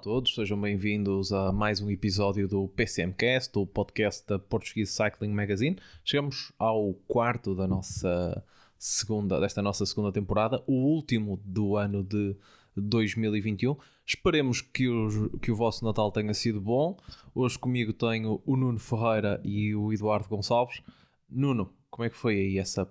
[0.00, 5.76] Todos, sejam bem-vindos a mais um episódio do PCMcast, o podcast da Portuguese Cycling Magazine.
[6.02, 8.42] Chegamos ao quarto da nossa
[8.78, 12.34] segunda, desta nossa segunda temporada, o último do ano de
[12.74, 13.76] 2021.
[14.06, 16.96] Esperemos que o, que o vosso Natal tenha sido bom.
[17.34, 20.82] Hoje comigo tenho o Nuno Ferreira e o Eduardo Gonçalves.
[21.28, 22.90] Nuno, como é que foi aí essa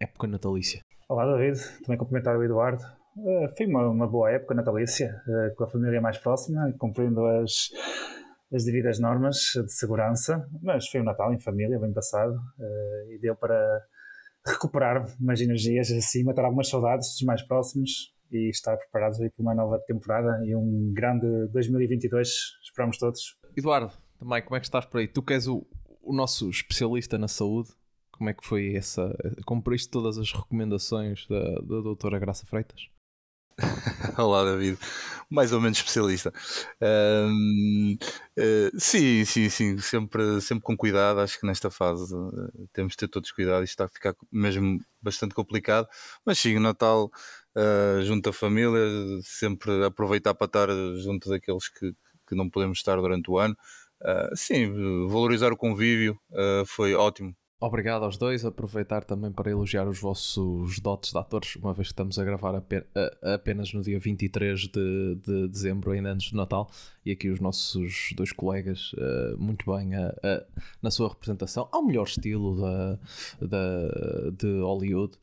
[0.00, 0.80] época natalícia?
[1.06, 2.95] Olá David, também cumprimentar o Eduardo.
[3.16, 7.70] Uh, foi uma, uma, boa época natalícia, uh, com a família mais próxima, cumprindo as,
[8.52, 13.18] as devidas normas de segurança, mas foi um Natal em família, bem passado, uh, e
[13.18, 13.82] deu para
[14.46, 19.54] recuperar umas energias assim, matar algumas saudades dos mais próximos e estar preparados para uma
[19.54, 22.28] nova temporada e um grande 2022,
[22.62, 23.38] esperamos todos.
[23.56, 25.08] Eduardo, também como é que estás por aí?
[25.08, 25.66] Tu que és o,
[26.02, 27.70] o nosso especialista na saúde,
[28.12, 29.16] como é que foi essa.
[29.44, 32.88] Cumpriste todas as recomendações da, da doutora Graça Freitas?
[34.18, 34.78] Olá, David.
[35.30, 36.32] Mais ou menos especialista.
[36.80, 37.96] Um,
[38.38, 39.78] uh, sim, sim, sim.
[39.78, 41.20] Sempre, sempre com cuidado.
[41.20, 43.64] Acho que nesta fase uh, temos de ter todos cuidado.
[43.64, 45.88] Isto está a ficar mesmo bastante complicado.
[46.24, 47.10] Mas sim, o Natal
[47.56, 48.80] uh, junto à família,
[49.22, 50.68] sempre aproveitar para estar
[51.02, 51.92] junto daqueles que,
[52.28, 53.56] que não podemos estar durante o ano.
[54.34, 56.18] sim, valorizar o convívio
[56.66, 57.34] foi ótimo.
[57.58, 58.44] Obrigado aos dois.
[58.44, 62.54] Aproveitar também para elogiar os vossos dotes de atores, uma vez que estamos a gravar
[62.54, 66.70] apenas no dia 23 de, de dezembro, ainda antes do Natal,
[67.04, 70.46] e aqui os nossos dois colegas, uh, muito bem uh, uh,
[70.82, 72.98] na sua representação, ao melhor estilo da,
[73.40, 75.14] da, de Hollywood.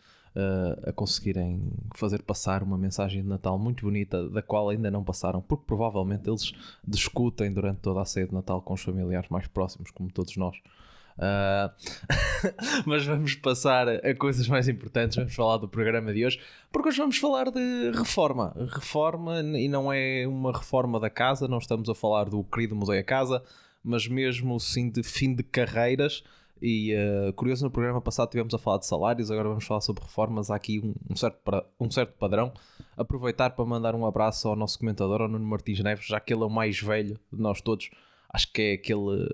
[0.87, 1.61] A conseguirem
[1.93, 6.27] fazer passar uma mensagem de Natal muito bonita, da qual ainda não passaram, porque provavelmente
[6.27, 6.51] eles
[6.83, 10.57] discutem durante toda a ceia de Natal com os familiares mais próximos, como todos nós.
[11.17, 11.69] Uh,
[12.85, 15.17] mas vamos passar a coisas mais importantes.
[15.17, 16.39] Vamos falar do programa de hoje,
[16.71, 18.53] porque hoje vamos falar de reforma.
[18.73, 22.99] Reforma, e não é uma reforma da casa, não estamos a falar do querido Museu
[22.99, 23.43] a Casa,
[23.83, 26.23] mas mesmo sim de fim de carreiras.
[26.65, 30.01] E uh, curioso, no programa passado tivemos a falar de salários, agora vamos falar sobre
[30.03, 30.49] reformas.
[30.49, 31.37] Há aqui um, um, certo,
[31.77, 32.53] um certo padrão.
[32.95, 36.41] Aproveitar para mandar um abraço ao nosso comentador, ao Nuno Martins Neves, já que ele
[36.41, 37.89] é o mais velho de nós todos
[38.33, 39.27] acho que é aquele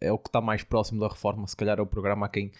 [0.00, 2.50] é o que está mais próximo da reforma, se calhar é o programa a quem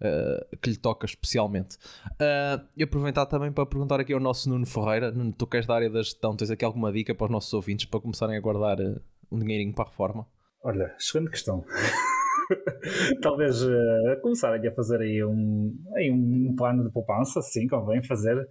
[0.00, 1.76] uh, que lhe toca especialmente.
[2.12, 5.74] Uh, e aproveitar também para perguntar aqui ao nosso Nuno Ferreira, Nuno, tu queres da
[5.74, 8.80] área da gestão, tens aqui alguma dica para os nossos ouvintes para começarem a guardar
[8.80, 10.26] uh, um dinheirinho para a reforma?
[10.62, 11.64] Olha, excelente questão.
[13.22, 18.46] talvez uh, começarem a fazer aí um, aí um plano de poupança, sim, convém fazer.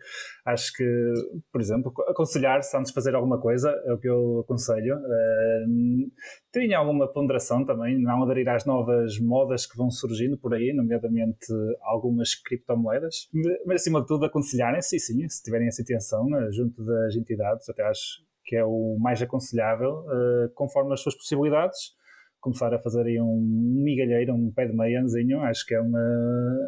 [0.46, 1.14] Acho que,
[1.52, 4.96] por exemplo, aconselhar-se antes de fazer alguma coisa, é o que eu aconselho.
[4.96, 6.12] Uh,
[6.52, 11.48] tenha alguma ponderação também, não aderir às novas modas que vão surgindo por aí, nomeadamente
[11.82, 13.30] algumas criptomoedas,
[13.66, 17.84] mas acima de tudo aconselharem-se, sim, se tiverem essa intenção, uh, junto das entidades, até
[17.84, 21.99] acho que é o mais aconselhável, uh, conforme as suas possibilidades
[22.40, 26.00] começar a fazer aí um migalheiro, um pé de meianzinho, acho que é uma,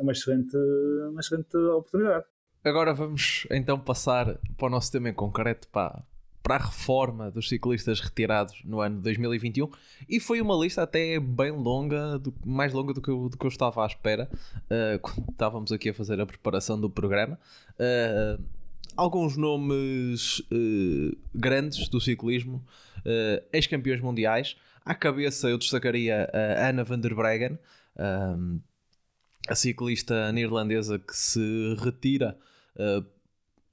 [0.01, 0.55] uma, excelente,
[1.09, 2.25] uma excelente oportunidade.
[2.63, 6.03] Agora vamos então passar para o nosso tema em concreto, para,
[6.43, 9.69] para a reforma dos ciclistas retirados no ano 2021
[10.07, 13.45] e foi uma lista até bem longa, do, mais longa do que, eu, do que
[13.45, 14.29] eu estava à espera
[14.65, 17.39] uh, quando estávamos aqui a fazer a preparação do programa.
[17.79, 18.43] Uh,
[18.95, 22.63] alguns nomes uh, grandes do ciclismo,
[23.51, 24.55] ex-campeões mundiais,
[24.85, 27.57] à cabeça eu destacaria a Anna van der Breggen,
[29.47, 32.37] a ciclista neerlandesa que se retira
[32.75, 33.05] uh,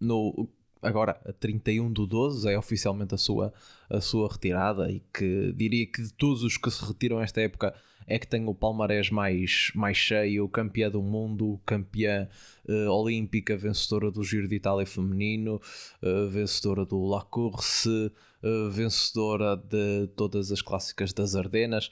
[0.01, 0.49] no,
[0.83, 3.53] agora a 31 do 12, é oficialmente a sua,
[3.91, 7.75] a sua retirada e que diria que de todos os que se retiram esta época
[8.07, 12.27] é que tem o palmarés mais, mais cheio, campeã do mundo, campeã
[12.67, 15.61] uh, olímpica, vencedora do Giro de Itália feminino,
[16.03, 18.11] uh, vencedora do La Course,
[18.43, 21.91] uh, vencedora de todas as clássicas das Ardenas.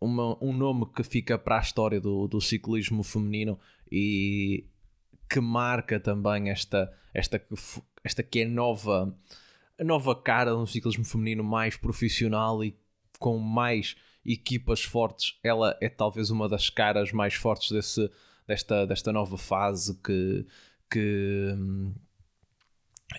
[0.00, 3.58] Uma, um nome que fica para a história do, do ciclismo feminino
[3.90, 4.66] e
[5.30, 7.40] que marca também esta, esta,
[8.02, 9.16] esta que é nova,
[9.78, 12.76] a nova cara de um ciclismo feminino mais profissional e
[13.18, 18.10] com mais equipas fortes, ela é talvez uma das caras mais fortes desse,
[18.46, 20.46] desta, desta nova fase que,
[20.90, 21.54] que,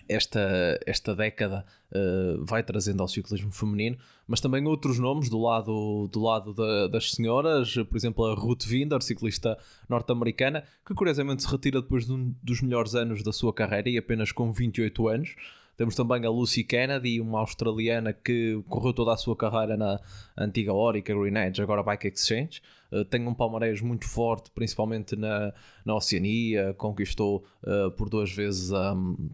[0.08, 3.96] esta, esta década uh, vai trazendo ao ciclismo feminino,
[4.26, 8.66] mas também outros nomes do lado, do lado da, das senhoras, por exemplo, a Ruth
[8.66, 9.56] Winder, ciclista
[9.88, 13.96] norte-americana, que curiosamente se retira depois de um dos melhores anos da sua carreira e
[13.96, 15.34] apenas com 28 anos.
[15.76, 20.00] Temos também a Lucy Kennedy, uma australiana que correu toda a sua carreira na
[20.36, 22.62] antiga Orica Green Edge, agora Bike Exchange.
[22.90, 25.52] Uh, tem um palmarés muito forte, principalmente na,
[25.84, 29.28] na Oceania, conquistou uh, por duas vezes um,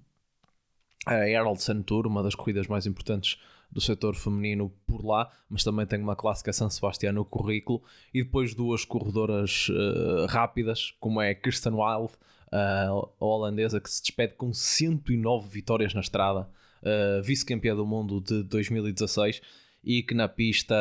[1.07, 3.39] a Herald Sun Tour, uma das corridas mais importantes
[3.71, 7.83] do setor feminino por lá, mas também tem uma clássica San Sebastián no currículo.
[8.13, 12.13] E depois duas corredoras uh, rápidas, como é Kirsten Wild,
[12.53, 16.49] uh, a holandesa que se despede com 109 vitórias na estrada,
[16.83, 19.41] uh, vice-campeã do mundo de 2016
[19.83, 20.77] e que na pista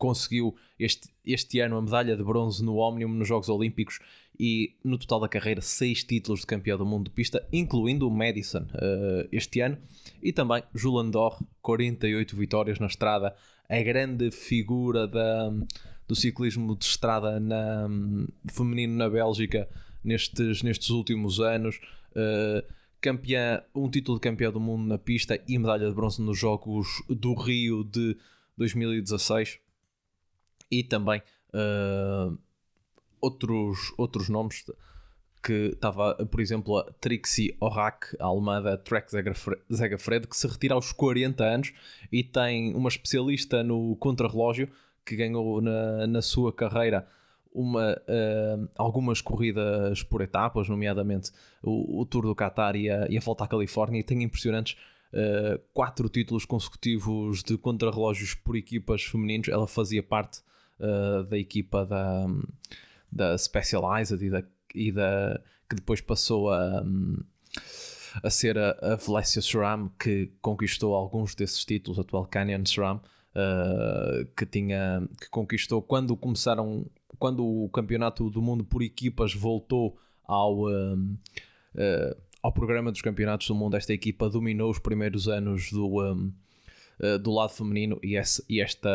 [0.00, 4.00] conseguiu este, este ano a medalha de bronze no Omnium nos Jogos Olímpicos
[4.38, 8.10] e no total da carreira seis títulos de campeão do mundo de pista, incluindo o
[8.10, 9.76] Madison uh, este ano,
[10.22, 13.36] e também Julian Dor, 48 vitórias na estrada,
[13.68, 15.52] a grande figura da,
[16.08, 17.86] do ciclismo de estrada na,
[18.50, 19.68] feminino na Bélgica
[20.02, 21.78] nestes, nestes últimos anos.
[22.12, 22.64] Uh,
[23.02, 26.88] campeã, um título de campeão do mundo na pista e medalha de bronze nos Jogos
[27.06, 28.16] do Rio de
[28.56, 29.60] 2016
[30.70, 31.22] e também
[31.54, 32.38] uh,
[33.20, 34.64] outros, outros nomes
[35.42, 39.10] que estava, por exemplo, a Trixie Orac, a alemã da Trek
[39.70, 41.72] Zegafred, que se retira aos 40 anos
[42.12, 44.70] e tem uma especialista no contrarrelógio
[45.04, 47.06] que ganhou na, na sua carreira
[47.52, 51.32] uma, uh, algumas corridas por etapas, nomeadamente
[51.62, 54.76] o, o Tour do Qatar e a, e a Volta à Califórnia, e tem impressionantes
[55.12, 59.48] uh, quatro títulos consecutivos de contrarrelógios por equipas femininos.
[59.48, 60.42] Ela fazia parte
[60.80, 62.26] uh, da equipa da
[63.10, 64.42] da Specialized e da,
[64.74, 66.84] e da que depois passou a,
[68.22, 72.96] a ser a, a Valencia SRAM que conquistou alguns desses títulos, a atual Canyon SRAM,
[72.96, 76.86] uh, que tinha que conquistou quando começaram
[77.18, 81.16] quando o campeonato do mundo por equipas voltou ao um,
[81.74, 86.32] uh, ao programa dos campeonatos do mundo, esta equipa dominou os primeiros anos do, um,
[87.22, 88.90] do lado feminino e, essa, e esta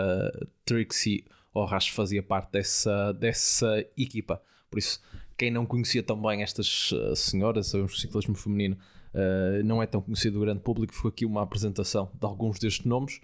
[0.65, 1.23] Trixie
[1.55, 4.41] o Arras fazia parte dessa, dessa equipa.
[4.69, 5.01] Por isso,
[5.37, 8.77] quem não conhecia também estas uh, senhoras, o ciclismo feminino,
[9.13, 10.93] uh, não é tão conhecido do grande público.
[10.93, 13.21] Foi aqui uma apresentação de alguns destes nomes.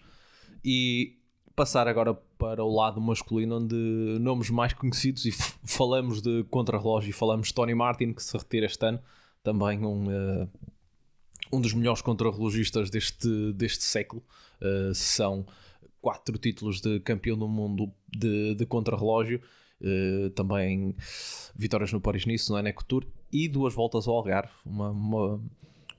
[0.64, 1.18] E
[1.56, 3.76] passar agora para o lado masculino, onde
[4.20, 5.32] nomes mais conhecidos, e
[5.68, 9.00] falamos de contrarrelógio falamos de Tony Martin, que se retira este ano,
[9.44, 10.50] também um, uh,
[11.52, 14.24] um dos melhores contrarrelogistas deste, deste século.
[14.62, 15.46] Uh, são
[16.02, 19.42] quatro títulos de campeão do mundo de, de contrarrelógio,
[19.82, 20.96] uh, também
[21.56, 25.42] vitórias no Paris-Nice, no Eneco Tour e duas voltas ao Algarve, uma, uma,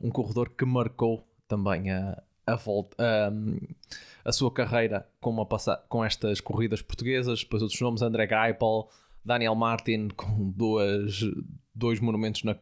[0.01, 5.47] um corredor que marcou também a, a, volta, a, a sua carreira com, uma
[5.89, 8.89] com estas corridas portuguesas, depois outros nomes, André Geipel,
[9.25, 11.21] Daniel Martin, com duas,
[11.75, 12.57] dois monumentos na,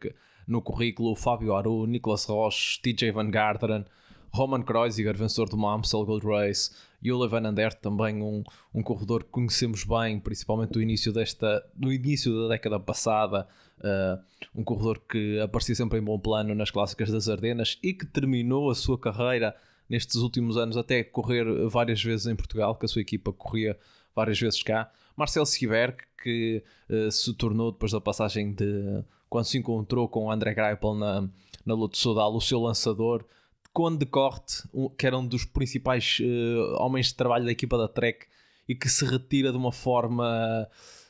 [0.46, 3.84] no currículo, Fábio Aru, Nicolas Roche, TJ Van Garderen,
[4.32, 6.70] Roman Kreuziger, vencedor do Amstel Gold Race,
[7.02, 8.42] Jule Van Ander, também um,
[8.74, 13.46] um corredor que conhecemos bem, principalmente do início desta, no início da década passada,
[13.78, 14.22] uh,
[14.54, 18.70] um corredor que aparecia sempre em bom plano nas clássicas das Ardenas e que terminou
[18.70, 19.54] a sua carreira
[19.88, 23.78] nestes últimos anos até correr várias vezes em Portugal, que a sua equipa corria
[24.14, 24.90] várias vezes cá.
[25.16, 30.30] Marcel Sieberg, que uh, se tornou depois da passagem de quando se encontrou com o
[30.30, 31.28] André Greipel na,
[31.64, 33.24] na Luta Sodal, o seu lançador,
[33.72, 34.62] Conde Corte,
[34.98, 38.26] que era um dos principais uh, homens de trabalho da equipa da Trek
[38.68, 40.68] e que se retira de uma forma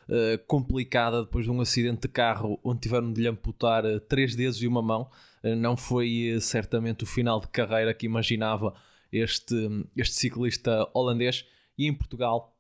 [0.09, 4.35] uh, complicada depois de um acidente de carro onde tiveram de lhe amputar uh, três
[4.35, 5.11] dedos e uma mão.
[5.57, 8.75] não foi certamente o final de carreira que imaginava
[9.11, 9.55] este,
[9.97, 11.47] este ciclista holandês.
[11.79, 12.55] E em Portugal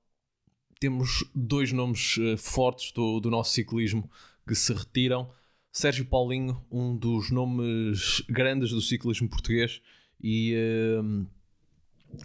[0.80, 4.10] temos dois nomes fortes do, do nosso ciclismo
[4.46, 5.30] que se retiram.
[5.72, 9.80] Sérgio Paulinho, um dos nomes grandes do ciclismo português,
[10.20, 11.26] e uh,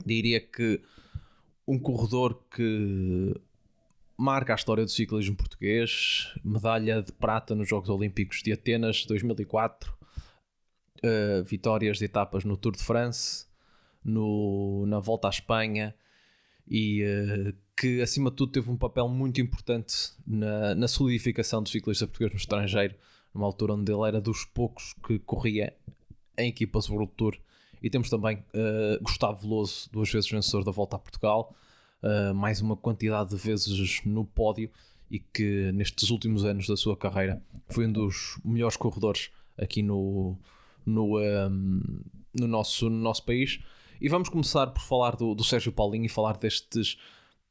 [0.06, 0.82] diria que
[1.68, 3.34] um corredor que
[4.18, 9.92] marca a história do ciclismo português, medalha de prata nos Jogos Olímpicos de Atenas 2004,
[9.92, 9.98] uh,
[11.04, 13.46] eh, vitórias de etapas no Tour de France,
[14.04, 15.96] no, na Volta à Espanha
[16.68, 21.70] e uh, que acima de tudo teve um papel muito importante na, na solidificação do
[21.70, 22.96] ciclista português no estrangeiro
[23.36, 25.76] numa altura onde ele era dos poucos que corria
[26.38, 27.38] em equipas World Tour.
[27.84, 31.54] E temos também uh, Gustavo Veloso, duas vezes vencedor da Volta a Portugal,
[32.02, 34.72] uh, mais uma quantidade de vezes no pódio
[35.12, 40.38] e que nestes últimos anos da sua carreira foi um dos melhores corredores aqui no,
[40.86, 41.82] no, um,
[42.34, 43.60] no, nosso, no nosso país.
[44.02, 46.98] E vamos começar por falar do, do Sérgio Paulinho e falar destes,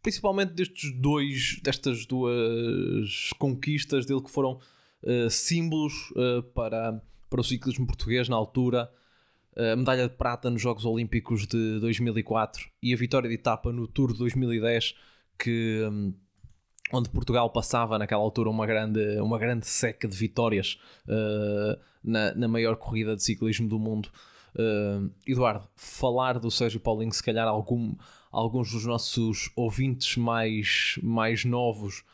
[0.03, 4.59] principalmente destes dois, destas duas conquistas dele que foram
[5.05, 8.91] uh, símbolos uh, para, para o ciclismo português na altura.
[9.57, 13.87] A medalha de prata nos Jogos Olímpicos de 2004 e a vitória de etapa no
[13.87, 14.97] Tour de 2010,
[15.39, 16.13] que, um,
[16.93, 20.77] onde Portugal passava naquela altura uma grande, uma grande seca de vitórias
[22.03, 24.11] na, na maior corrida de ciclismo do mundo.
[24.55, 27.95] Uh, Eduardo, falar do Sérgio Paulinho, se calhar algum,
[28.31, 32.05] alguns dos nossos ouvintes mais, mais novos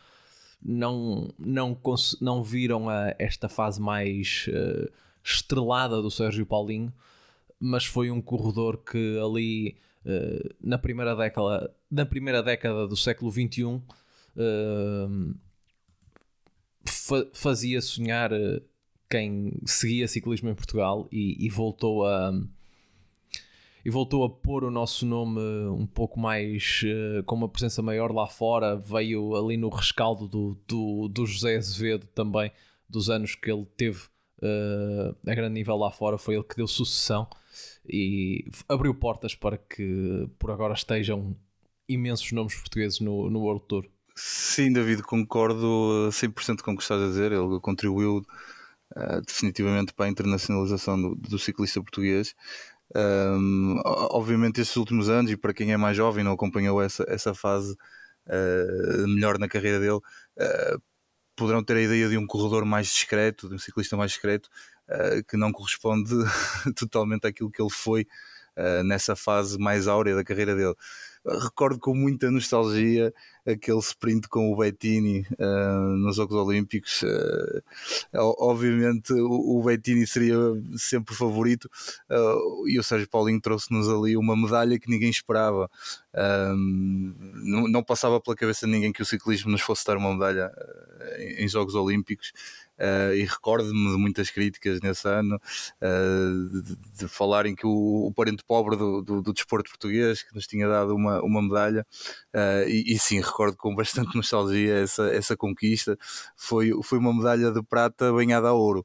[0.63, 1.79] não, não,
[2.21, 4.91] não viram a, esta fase mais uh,
[5.23, 6.93] estrelada do Sérgio Paulinho,
[7.59, 13.31] mas foi um corredor que ali uh, na, primeira década, na primeira década do século
[13.31, 15.35] XXI uh,
[16.85, 18.31] fa fazia sonhar
[19.11, 22.33] quem seguia ciclismo em Portugal e, e, voltou a
[23.85, 28.13] e voltou a pôr o nosso nome um pouco mais uh, com uma presença maior
[28.13, 32.53] lá fora veio ali no rescaldo do, do, do José Azevedo também
[32.89, 34.01] dos anos que ele teve
[34.43, 37.29] uh, a grande nível lá fora foi ele que deu sucessão
[37.89, 41.37] e abriu portas para que por agora estejam
[41.89, 43.87] imensos nomes portugueses no, no World Tour
[44.23, 47.33] Sim, David, concordo 100% com o que estás a dizer.
[47.33, 52.35] Ele contribuiu uh, definitivamente para a internacionalização do, do ciclista português.
[52.97, 57.35] Um, obviamente, estes últimos anos, e para quem é mais jovem não acompanhou essa, essa
[57.35, 57.73] fase
[58.27, 60.83] uh, melhor na carreira dele, uh,
[61.37, 64.51] poderão ter a ideia de um corredor mais discreto, de um ciclista mais discreto,
[65.29, 66.11] que não corresponde
[66.77, 68.07] totalmente àquilo que ele foi
[68.85, 70.75] nessa fase mais áurea da carreira dele
[71.27, 73.13] recordo com muita nostalgia
[73.47, 77.03] aquele sprint com o Bettini uh, nos Jogos Olímpicos.
[77.03, 77.63] Uh,
[78.39, 80.37] obviamente o, o Bettini seria
[80.77, 81.69] sempre favorito
[82.11, 85.71] uh, e o Sérgio Paulinho trouxe-nos ali uma medalha que ninguém esperava.
[86.13, 90.51] Não, não, passava pela cabeça de ninguém que o ciclismo nos fosse dar uma medalha
[91.19, 92.33] em, em Jogos Olímpicos.
[92.81, 98.13] Uh, e recordo-me de muitas críticas nesse ano uh, de, de, falarem que o, o
[98.15, 101.87] parente pobre do, do, do, desporto português que nos tinha dado uma, uma medalha
[102.35, 105.99] uh, e, e, sim, recordo com bastante nostalgia essa, essa conquista.
[106.35, 108.83] Foi, foi uma medalha de prata banhada a ouro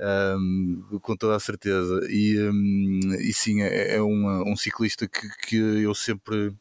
[0.00, 2.06] um, com toda a certeza.
[2.10, 6.54] E, um, e sim, é, é um, um ciclista que, que eu sempre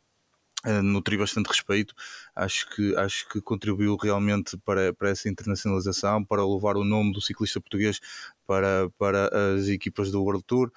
[0.66, 1.96] Uh, nutri bastante respeito,
[2.40, 7.22] acho que, acho que contribuiu realmente para, para essa internacionalização, para levar o nome do
[7.22, 8.00] ciclista português
[8.48, 10.72] para, para as equipas do World Tour.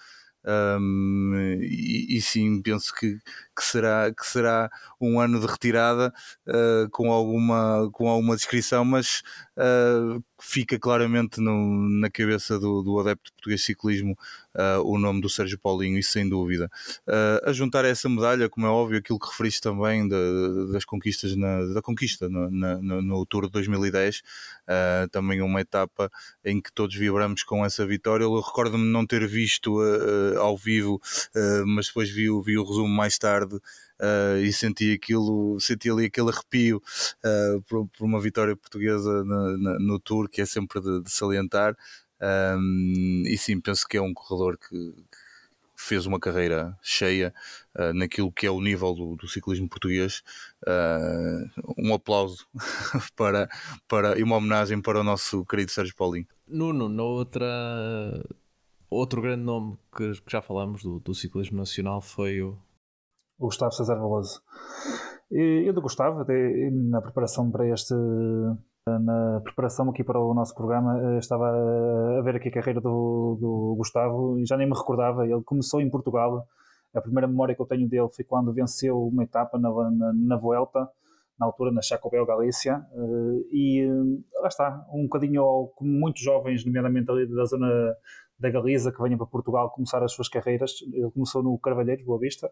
[0.45, 3.19] Um, e, e, sim, penso que,
[3.55, 6.13] que, será, que será um ano de retirada
[6.47, 9.23] uh, com, alguma, com alguma descrição, mas
[9.57, 14.17] uh, fica claramente no, na cabeça do, do adepto português de ciclismo
[14.55, 16.71] uh, o nome do Sérgio Paulinho, isso sem dúvida.
[17.45, 20.09] A juntar a essa medalha, como é óbvio, aquilo que referiste também
[20.73, 26.11] das conquistas na, da conquista no, na, no, Tour de 2010, uh, também uma etapa
[26.45, 28.25] em que todos vibramos com essa vitória.
[28.25, 29.81] Eu recordo-me não ter visto
[30.39, 31.01] ao vivo,
[31.67, 33.42] mas depois vi, vi o resumo mais tarde.
[33.47, 36.83] Uh, e senti aquilo, senti ali aquele arrepio
[37.25, 41.11] uh, por, por, uma vitória portuguesa no, no, no Tour, que é sempre de, de
[41.11, 41.77] salientar.
[42.23, 47.35] Um, e sim, penso que é um corredor que, que fez uma carreira cheia
[47.77, 50.23] uh, naquilo que é o nível do, do ciclismo português.
[50.63, 52.47] Uh, um aplauso
[53.17, 53.49] para,
[53.89, 56.27] para, e uma homenagem para o nosso querido Sérgio Paulinho.
[56.47, 57.49] Nuno, na outra,
[58.89, 62.57] outro grande nome que, que já falamos do, do, ciclismo nacional foi o,
[63.39, 64.43] o Gustavo César Veloso.
[65.31, 66.25] Eu do Gustavo,
[66.91, 67.95] na preparação para este
[68.87, 71.49] na preparação aqui para o nosso programa, eh, estava
[72.19, 75.25] a ver aqui a carreira do, do Gustavo e já nem me recordava.
[75.25, 76.47] Ele começou em Portugal.
[76.93, 80.37] A primeira memória que eu tenho dele foi quando venceu uma etapa na, na, na
[80.37, 80.89] Vuelta,
[81.39, 82.85] na altura na Chacobel Galícia.
[82.93, 87.69] Eh, e eh, lá está, um bocadinho como muitos jovens, nomeadamente ali da zona
[88.37, 90.73] da Galiza, que venham para Portugal começar as suas carreiras.
[90.93, 92.51] Ele começou no Carvalheiros, Boa Vista.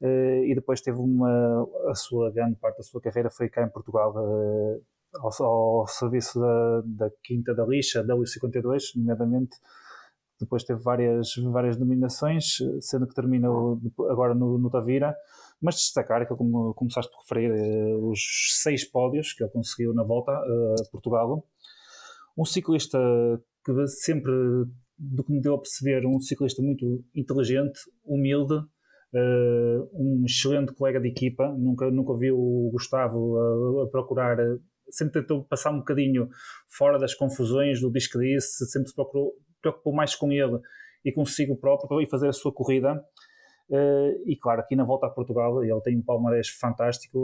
[0.00, 4.14] E depois teve uma a sua grande parte da sua carreira foi cá em Portugal
[5.16, 9.56] ao, ao serviço da, da Quinta da Lixa, W52, nomeadamente.
[10.40, 13.48] Depois teve várias, várias nominações, sendo que termina
[14.08, 15.16] agora no, no Tavira.
[15.60, 20.04] Mas destacar que, como começaste por referir, eh, os seis pódios que ele conseguiu na
[20.04, 21.44] volta eh, a Portugal.
[22.36, 22.96] Um ciclista
[23.64, 24.32] que sempre,
[24.96, 28.62] do que me deu a perceber, um ciclista muito inteligente, humilde,
[29.14, 31.48] uh, um excelente colega de equipa.
[31.58, 34.38] Nunca, nunca vi o Gustavo a, a procurar
[34.90, 36.28] sempre tentou passar um bocadinho
[36.68, 40.58] fora das confusões do disco disse, sempre se procurou, preocupou mais com ele
[41.04, 43.02] e consigo próprio e fazer a sua corrida.
[43.68, 47.18] Uh, e claro, aqui na volta a Portugal ele tem um palmarés fantástico,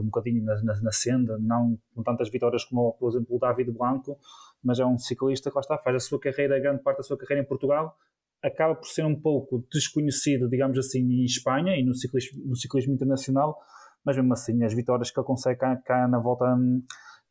[0.00, 3.72] um bocadinho na, na, na, senda, não com tantas vitórias como, por exemplo, o David
[3.72, 4.16] Blanco,
[4.62, 7.18] mas é um ciclista que lá está, faz a sua carreira, grande parte da sua
[7.18, 7.96] carreira em Portugal,
[8.42, 12.94] acaba por ser um pouco desconhecido, digamos assim, em Espanha e no ciclismo, no ciclismo
[12.94, 13.58] internacional,
[14.04, 16.46] mas mesmo assim, as vitórias que ele consegue cá, cá na, volta,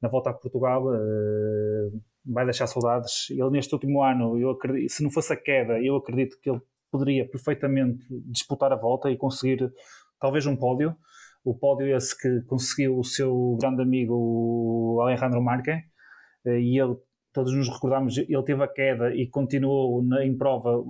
[0.02, 3.30] na volta a Portugal uh, vai deixar saudades.
[3.32, 6.62] Ele, neste último ano, eu acredito, se não fosse a queda, eu acredito que ele
[6.92, 9.72] poderia perfeitamente disputar a volta e conseguir
[10.20, 10.96] talvez um pódio.
[11.44, 16.96] O pódio esse que conseguiu o seu grande amigo Alejandro Marque eh, e ele,
[17.34, 20.84] todos nos recordamos, ele teve a queda e continuou na, em prova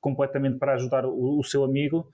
[0.00, 2.10] completamente para ajudar o, o seu amigo,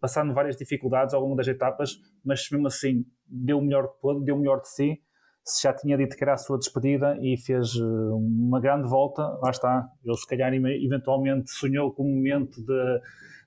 [0.00, 4.36] passando várias dificuldades ao longo das etapas, mas mesmo assim deu o melhor de deu
[4.36, 5.02] o melhor de si
[5.48, 9.22] se já tinha dito que era a sua despedida e fez eh, uma grande volta,
[9.42, 9.88] lá está.
[10.04, 13.00] Ele se calhar eventualmente sonhou com o momento de,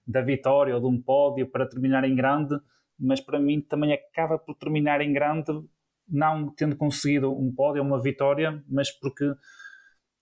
[0.08, 2.56] da vitória ou de um pódio para terminar em grande,
[3.00, 5.52] mas para mim também acaba por terminar em grande,
[6.10, 9.26] não tendo conseguido um pódio, uma vitória, mas porque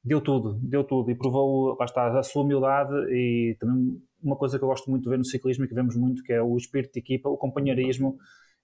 [0.03, 4.57] deu tudo, deu tudo e provou, lá está, a sua humildade e também uma coisa
[4.57, 6.57] que eu gosto muito de ver no ciclismo e que vemos muito, que é o
[6.57, 8.17] espírito de equipa, o companheirismo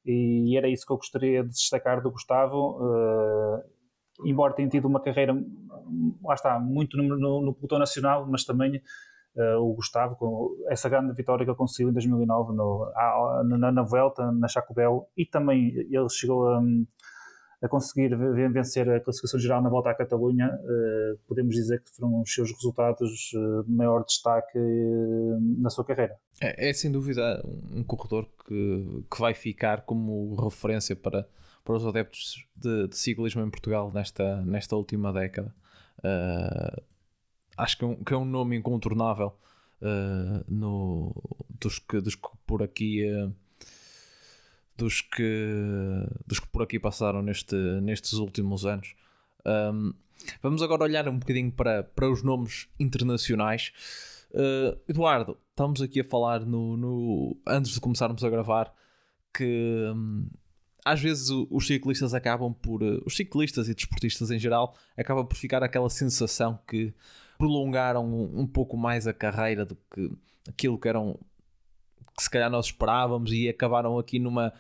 [0.05, 2.77] e era isso que eu gostaria de destacar do Gustavo.
[2.79, 3.63] Uh,
[4.23, 5.33] embora tenha tido uma carreira,
[6.23, 8.81] lá está, muito no, no, no pelotão nacional, mas também
[9.35, 12.91] uh, o Gustavo, com essa grande vitória que ele conseguiu em 2009 no,
[13.57, 16.61] na, na Vuelta, na Chacobel, e também ele chegou a,
[17.62, 18.15] a conseguir
[18.51, 22.51] vencer a classificação geral na volta à Catalunha, uh, podemos dizer que foram os seus
[22.51, 26.17] resultados uh, de maior destaque uh, na sua carreira.
[26.41, 31.27] É, é, sem dúvida um corredor que, que vai ficar como referência para,
[31.63, 35.53] para os adeptos de, de ciclismo em Portugal nesta, nesta última década.
[37.57, 39.33] acho que é, um, que é um nome incontornável
[40.47, 41.15] no,
[41.50, 43.05] dos, que, dos que por aqui
[44.77, 48.96] dos que, dos que por aqui passaram neste, nestes últimos anos.
[49.46, 49.94] Um,
[50.42, 53.72] vamos agora olhar um bocadinho para, para os nomes internacionais.
[54.31, 58.74] Uh, Eduardo, estamos aqui a falar no, no, antes de começarmos a gravar
[59.33, 60.27] que um,
[60.83, 65.38] às vezes os ciclistas acabam por uh, os ciclistas e desportistas em geral acabam por
[65.38, 66.94] ficar aquela sensação que
[67.38, 70.11] prolongaram um, um pouco mais a carreira do que
[70.48, 71.18] aquilo que eram
[72.15, 74.53] que se calhar nós esperávamos e acabaram aqui numa,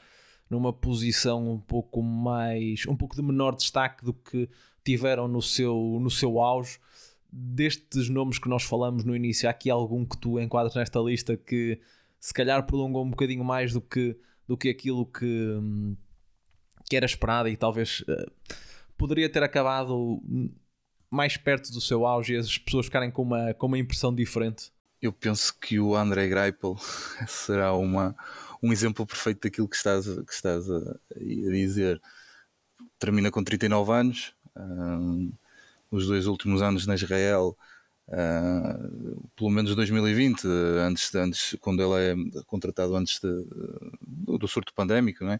[0.49, 4.49] numa posição um pouco mais, um pouco de menor destaque do que
[4.83, 6.77] tiveram no seu, no seu auge.
[7.31, 11.35] Destes nomes que nós falamos no início, há aqui algum que tu enquadras nesta lista
[11.35, 11.79] que
[12.19, 15.59] se calhar prolongou um bocadinho mais do que, do que aquilo que,
[16.89, 18.31] que era esperado e talvez uh,
[18.97, 20.21] poderia ter acabado
[21.09, 24.71] mais perto do seu auge e as pessoas ficarem com uma, com uma impressão diferente?
[25.05, 26.75] Eu penso que o André Greipel
[27.27, 28.15] será uma,
[28.61, 32.01] um exemplo perfeito daquilo que estás, que estás a, a dizer.
[32.97, 35.31] Termina com 39 anos, um,
[35.91, 37.55] os dois últimos anos na Israel,
[38.07, 40.47] uh, pelo menos 2020,
[40.79, 43.45] antes, antes, quando ele é contratado antes de,
[44.01, 45.39] do, surto pandémico, não é?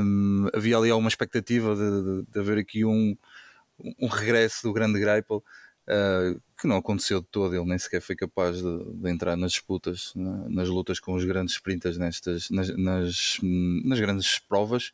[0.00, 3.16] um, havia ali alguma expectativa de, de, de haver aqui um,
[3.98, 5.42] um regresso do grande Greipel.
[5.88, 9.52] Uh, que não aconteceu de todo, ele nem sequer foi capaz de, de entrar nas
[9.52, 14.92] disputas, na, nas lutas com os grandes sprinters nestas, nas, nas, nas grandes provas.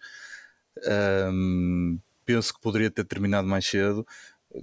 [1.30, 4.06] Um, penso que poderia ter terminado mais cedo.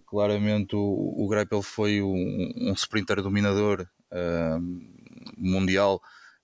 [0.07, 3.87] Claramente o, o Greipel foi um, um sprinter dominador
[5.37, 6.01] mundial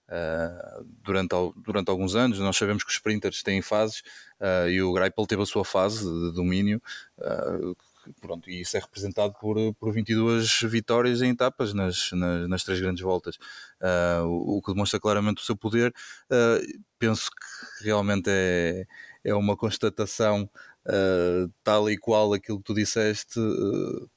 [0.10, 2.39] uh, durante, durante alguns anos.
[2.39, 4.04] Nós sabemos que os sprinters têm fases
[4.39, 6.82] uh, e o Greipel teve a sua fase de domínio
[7.17, 7.76] uh,
[8.20, 12.80] pronto, e isso é representado por, por 22 vitórias em etapas nas, nas, nas três
[12.80, 13.36] grandes voltas,
[13.82, 15.94] uh, o, o, que demonstra claramente o seu poder.
[16.32, 18.86] Uh, penso que realmente é,
[19.24, 20.50] é uma constatação
[20.86, 23.40] uh, tal e qual aquilo que tu disseste,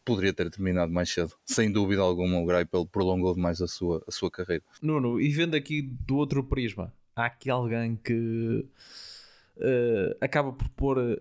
[0.05, 1.35] poderia ter terminado mais cedo.
[1.45, 4.65] Sem dúvida alguma, o Greipel prolongou demais a sua, a sua carreira.
[4.83, 8.67] Nuno, e vendo aqui do outro prisma, há aqui alguém que
[9.59, 11.21] uh, acaba por pôr uh,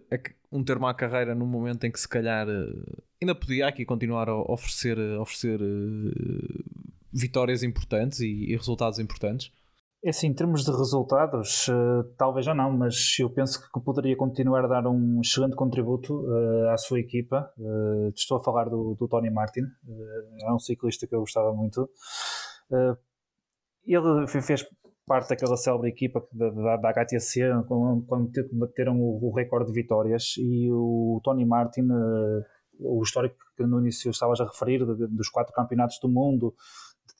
[0.52, 4.30] um termo à carreira num momento em que se calhar uh, ainda podia aqui continuar
[4.30, 5.60] a oferecer, oferecer
[7.12, 9.52] vitórias importantes e, e, resultados importantes?
[10.04, 11.68] É assim, em termos de resultados,
[12.18, 16.26] talvez já não, mas eu penso que poderia continuar a dar um excelente contributo
[16.70, 17.50] à sua equipa.
[18.14, 19.62] estou a falar do, do Tony Martin,
[20.42, 21.90] é um ciclista que eu gostava muito.
[23.88, 24.66] ele fez
[25.06, 29.74] parte daquela célebre equipa da, da, da HTC quando, quando bateram o, o recorde de
[29.74, 32.44] vitórias e o Tony Martin uh,
[32.80, 36.54] o histórico que no início estavas a referir de, de, dos quatro campeonatos do mundo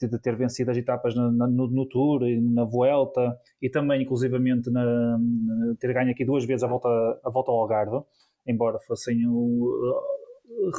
[0.02, 4.02] de ter vencido as etapas na, na, no, no, Tour e na Vuelta e também
[4.02, 4.84] inclusivamente na,
[5.18, 6.90] na, ter ganho aqui duas vezes a volta,
[7.24, 8.04] a volta ao Algarve,
[8.46, 9.94] embora fossem o,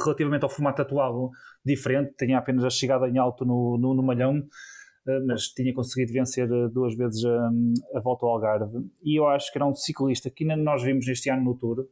[0.03, 1.31] relativamente ao formato atual
[1.63, 4.41] diferente, tinha apenas a chegada em alto no, no, no Malhão, eh,
[5.27, 7.49] mas tinha conseguido vencer eh, duas vezes a,
[7.95, 8.89] a volta ao Algarve.
[9.03, 11.87] E eu acho que era um ciclista que ainda nós vimos este ano no Tour,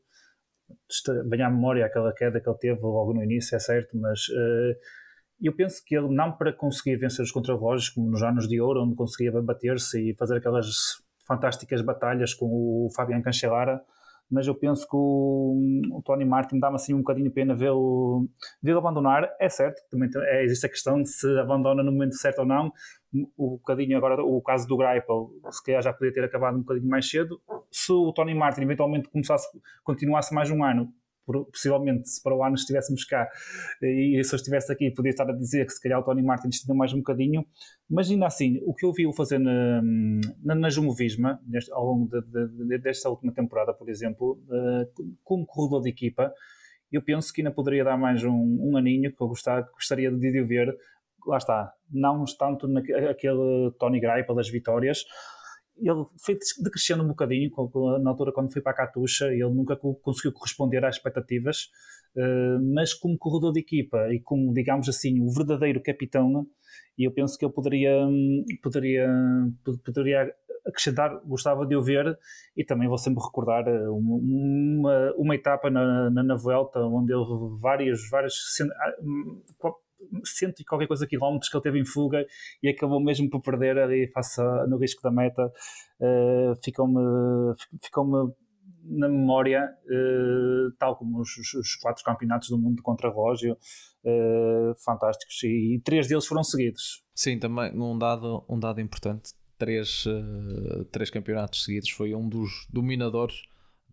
[1.29, 4.75] venha à memória aquela queda que ele teve logo no início, é certo, mas uh,
[5.41, 8.83] eu penso que ele não para conseguir vencer os contrarrelógios, como nos anos de ouro,
[8.83, 10.67] onde conseguia bater-se e fazer aquelas
[11.27, 13.81] fantásticas batalhas com o Fabian Cancellara,
[14.29, 18.27] mas eu penso que o, o Tony Martin dá-me assim um bocadinho pena vê-lo
[18.61, 19.29] vê abandonar.
[19.39, 22.71] É certo, também é, existe a questão se abandona no momento certo ou não.
[23.37, 26.89] O bocadinho agora, o caso do Greipel, se calhar já podia ter acabado um bocadinho
[26.89, 27.39] mais cedo.
[27.71, 29.47] Se o Tony Martin eventualmente começasse,
[29.83, 30.91] continuasse mais um ano,
[31.25, 33.29] possivelmente se para o ano estivéssemos cá
[33.81, 36.49] e se eu estivesse aqui podia estar a dizer que se calhar o Tony Martin
[36.49, 37.45] estendeu mais um bocadinho
[37.89, 39.81] mas ainda assim, o que eu vi-o fazer na,
[40.43, 41.39] na, na Jumovisma
[41.71, 46.33] ao longo de, de, de, desta última temporada, por exemplo uh, como corredor de equipa
[46.91, 50.17] eu penso que ainda poderia dar mais um, um aninho que eu gostar, gostaria de,
[50.17, 50.75] de ver
[51.27, 55.03] lá está, não tanto naquele Tony Greipel das vitórias
[55.77, 57.49] ele foi decrescendo um bocadinho
[58.01, 61.69] na altura quando foi para a Catuxa ele nunca conseguiu corresponder às expectativas
[62.15, 66.45] eh, mas como corredor de equipa e como digamos assim o verdadeiro capitão
[66.97, 68.07] eu penso que ele poderia
[68.61, 69.09] poderia
[69.83, 70.33] poderia
[70.65, 72.17] acrescentar gostava de o ver
[72.55, 77.25] e também vou sempre recordar eh, uma, uma etapa na, na, na Vuelta onde ele
[77.59, 78.35] vários vários
[80.25, 82.25] cento e qualquer coisa quilómetros que ele teve em fuga
[82.61, 85.51] e acabou mesmo por perder ali face no risco da meta.
[85.99, 88.35] Uh, ficou-me ficou
[88.85, 93.53] na memória, uh, tal como os, os, quatro campeonatos do mundo de contrarrelógio,
[94.03, 97.03] uh, fantásticos, e, e, três deles foram seguidos.
[97.15, 100.05] Sim, também um dado, um dado importante: três,
[100.91, 103.43] três campeonatos seguidos, foi um dos dominadores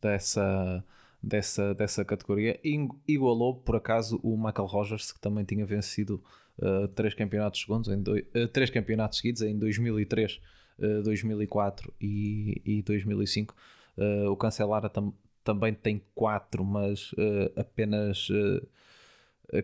[0.00, 0.84] dessa
[1.22, 2.58] dessa, dessa categoria.
[3.06, 6.22] Igualou, por acaso, o Michael Rogers, que também tinha vencido
[6.58, 10.40] uh, três, campeonatos segundos em do, uh, três campeonatos seguidos em 2003,
[10.78, 13.54] uh, 2004 e, e 2005.
[13.96, 15.12] Uh, o Cancelara tam,
[15.44, 17.12] também tem quatro, mas
[17.56, 18.28] apenas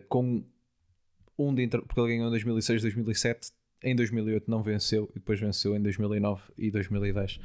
[0.09, 0.43] com
[1.37, 1.81] um de inter...
[1.83, 3.51] porque ele ganhou em 2006, 2007.
[3.83, 7.39] Em 2008 não venceu e depois venceu em 2009 e 2010.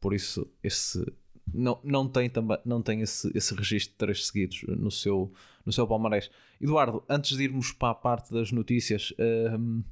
[0.00, 1.04] por isso, esse
[1.52, 5.32] não, não tem, também, não tem esse, esse registro de três seguidos no seu,
[5.64, 6.30] no seu palmarés.
[6.60, 9.12] Eduardo, antes de irmos para a parte das notícias,
[9.58, 9.82] um,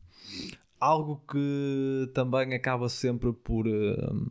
[0.80, 3.66] algo que também acaba sempre por.
[3.66, 4.28] Um,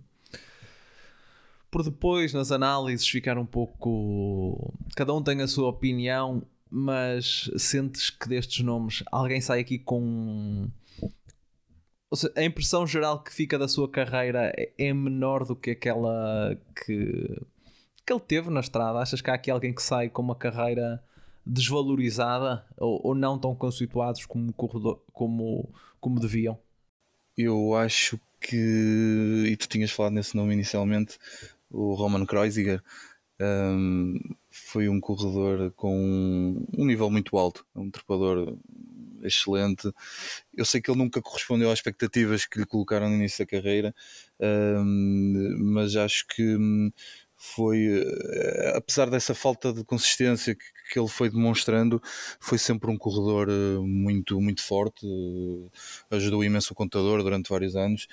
[1.69, 4.73] por depois nas análises ficar um pouco.
[4.95, 10.69] Cada um tem a sua opinião, mas sentes que destes nomes alguém sai aqui com
[12.09, 15.71] ou seja, a impressão geral que fica da sua carreira é, é menor do que
[15.71, 17.41] aquela que,
[18.05, 18.99] que ele teve na estrada.
[18.99, 21.03] Achas que há aqui alguém que sai com uma carreira
[21.45, 26.57] desvalorizada ou, ou não tão conceituados como, como, como deviam?
[27.37, 31.17] Eu acho que, e tu tinhas falado nesse nome inicialmente,
[31.69, 32.81] o Roman Kreuziger
[33.41, 34.17] um,
[34.49, 38.57] foi um corredor com um nível muito alto, um trepador
[39.25, 39.91] excelente.
[40.55, 43.93] Eu sei que ele nunca correspondeu às expectativas que lhe colocaram no início da carreira,
[45.59, 46.91] mas acho que hum,
[47.37, 52.01] foi, eh, apesar dessa falta de consistência que, que, ele foi demonstrando,
[52.39, 57.75] foi sempre um corredor eh, muito, muito forte, eh, ajudou imenso o contador durante vários
[57.75, 58.07] anos,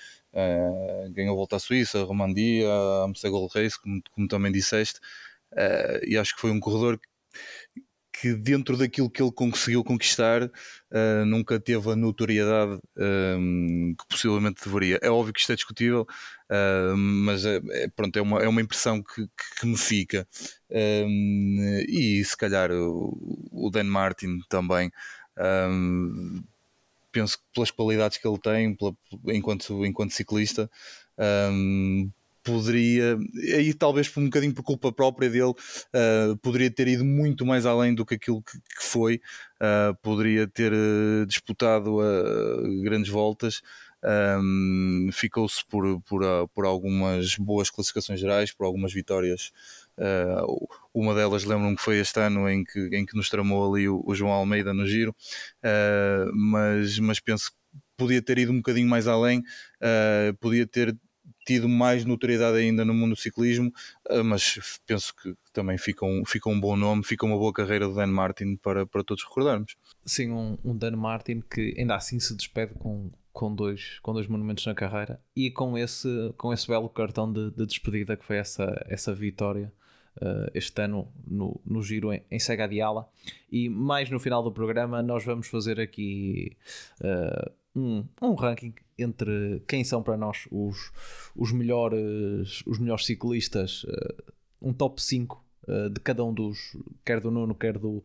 [1.12, 5.00] ganhou a volta à Suíça, a Romandia, a Amsterdam Race, como, como também disseste,
[6.06, 7.06] e acho que foi um corredor que
[8.34, 14.98] dentro daquilo que ele conseguiu conquistar uh, nunca teve a notoriedade um, que possivelmente deveria.
[15.02, 18.60] É óbvio que isto é discutível, uh, mas é, é, pronto, é, uma, é uma
[18.60, 19.26] impressão que,
[19.60, 20.26] que me fica.
[20.70, 24.90] Um, e se calhar o, o Dan Martin também.
[25.38, 26.42] Um,
[27.10, 28.94] penso que pelas qualidades que ele tem pela,
[29.28, 30.70] enquanto, enquanto ciclista,
[32.42, 33.18] poderia,
[33.54, 37.64] aí talvez por um bocadinho por culpa própria dele, uh, poderia ter ido muito mais
[37.66, 39.20] além do que aquilo que, que foi,
[39.60, 41.98] uh, poderia ter uh, disputado
[42.82, 43.62] grandes voltas.
[44.04, 49.52] Um, ficou-se por, por, por algumas boas classificações gerais, por algumas vitórias.
[50.92, 54.02] uma delas lembro-me que foi este ano em que, em que nos tramou ali o,
[54.04, 55.14] o João Almeida no giro,
[56.34, 57.56] mas, mas penso que
[57.96, 59.44] podia ter ido um bocadinho mais além,
[60.40, 60.96] podia ter
[61.44, 63.72] tido mais notoriedade ainda no mundo do ciclismo,
[64.10, 67.86] uh, mas penso que também fica um, fica um bom nome, fica uma boa carreira
[67.86, 69.76] do Dan Martin para, para todos recordarmos.
[70.04, 74.26] Sim, um, um Dan Martin que ainda assim se despede com, com, dois, com dois
[74.26, 78.36] monumentos na carreira e com esse, com esse belo cartão de, de despedida que foi
[78.36, 79.72] essa, essa vitória
[80.20, 83.08] uh, este ano no, no Giro em, em Diala.
[83.50, 86.56] E mais no final do programa, nós vamos fazer aqui
[87.00, 90.92] uh, um, um ranking entre quem são para nós os,
[91.34, 95.42] os, melhores, os melhores ciclistas, uh, um top 5
[95.92, 98.02] de cada um dos, quer do Nuno, quer do,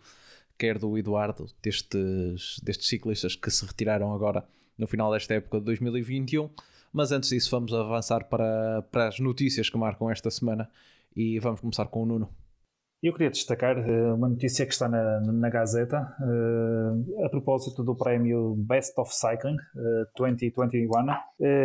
[0.57, 5.65] quer do Eduardo, destes, destes ciclistas que se retiraram agora no final desta época de
[5.65, 6.49] 2021.
[6.93, 10.69] Mas antes disso, vamos avançar para, para as notícias que marcam esta semana
[11.15, 12.46] e vamos começar com o Nuno.
[13.01, 17.95] Eu queria destacar uh, uma notícia que está na, na Gazeta uh, a propósito do
[17.95, 21.05] prémio Best of Cycling uh, 2021,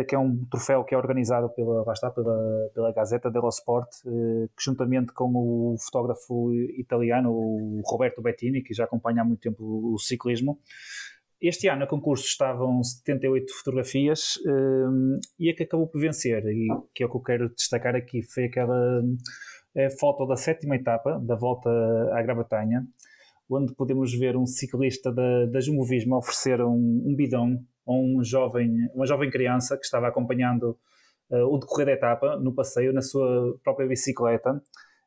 [0.07, 4.63] que é um troféu que é organizado pela, está, pela, pela Gazeta dello Sport, que
[4.63, 9.97] juntamente com o fotógrafo italiano o Roberto Bettini, que já acompanha há muito tempo o,
[9.97, 10.59] ciclismo,
[11.41, 14.35] este ano, no concurso, estavam 78 fotografias
[15.39, 18.21] e a que acabou por vencer, e que é o que eu quero destacar aqui,
[18.21, 19.01] foi aquela
[19.75, 21.69] é, foto da sétima etapa da volta
[22.13, 22.85] à Gravatanha,
[23.49, 28.71] onde podemos ver um ciclista da, da Jumovismo oferecer um, um bidão a um jovem,
[28.93, 30.77] uma jovem criança que estava acompanhando
[31.29, 34.61] uh, o decorrer da etapa no passeio na sua própria bicicleta.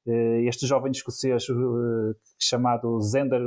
[0.07, 3.41] Uh, este jovem escocês uh, chamado Zender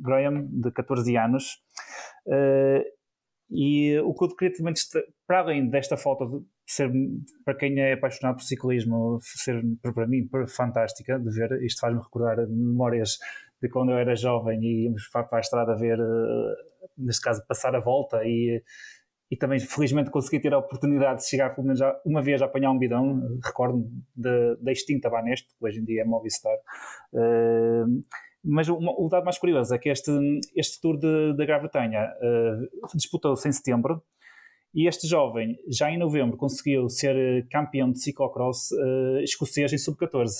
[0.00, 1.62] Graham, de 14 anos,
[3.50, 4.74] e o que eu queria também
[5.26, 6.92] para além desta foto ser,
[7.44, 12.46] para quem é apaixonado por ciclismo, ser para mim fantástica de ver, isto faz-me recordar
[12.46, 13.18] memórias
[13.60, 16.54] de quando eu era jovem e íamos para a estrada ver, uh,
[16.96, 18.62] neste caso, passar a volta e,
[19.30, 22.70] e também felizmente consegui ter a oportunidade de chegar pelo menos uma vez a apanhar
[22.70, 26.56] um bidão, recordo da extinta Banesto, que hoje em dia é Movistar.
[27.14, 28.02] Uh,
[28.44, 30.10] mas o, dado mais curioso é que este,
[30.54, 30.98] este Tour
[31.34, 34.02] da Grã-Bretanha uh, disputou-se em setembro
[34.78, 40.30] e este jovem, já em novembro, conseguiu ser campeão de ciclocross uh, escocês em sub-14.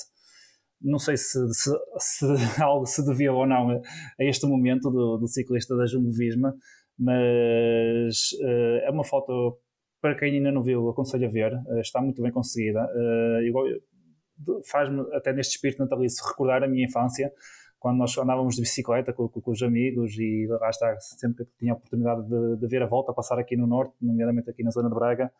[0.80, 2.24] Não sei se, se, se,
[2.62, 3.80] algo se devia ou não a,
[4.20, 6.54] este momento do, do, ciclista da Jumbo Visma,
[6.96, 9.58] mas uh, é uma foto
[10.00, 12.88] para quem ainda não viu, aconselho a ver, uh, está muito bem conseguida.
[14.70, 17.32] Faz-me, até neste espírito natalício, recordar a minha infância
[17.78, 21.52] quando nós andávamos de bicicleta com, com, com, os amigos e lá está, sempre que
[21.58, 24.70] tinha a oportunidade de, de, ver a volta, passar aqui no norte, nomeadamente aqui na
[24.70, 25.30] zona de Braga,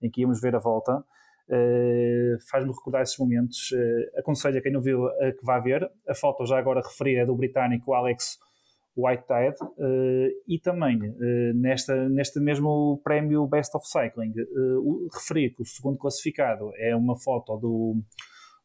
[0.00, 3.70] em que íamos ver a volta, uh, faz-me recordar esses momentos.
[3.72, 5.90] Uh, aconselho a quem não viu uh, que vá ver.
[6.08, 8.38] A foto já agora referida é do britânico Alex
[8.96, 9.56] Whitehead
[10.48, 10.98] e também
[11.54, 14.34] nesta, neste mesmo prémio Best of Cycling,
[15.14, 18.02] referi que o segundo classificado é uma foto do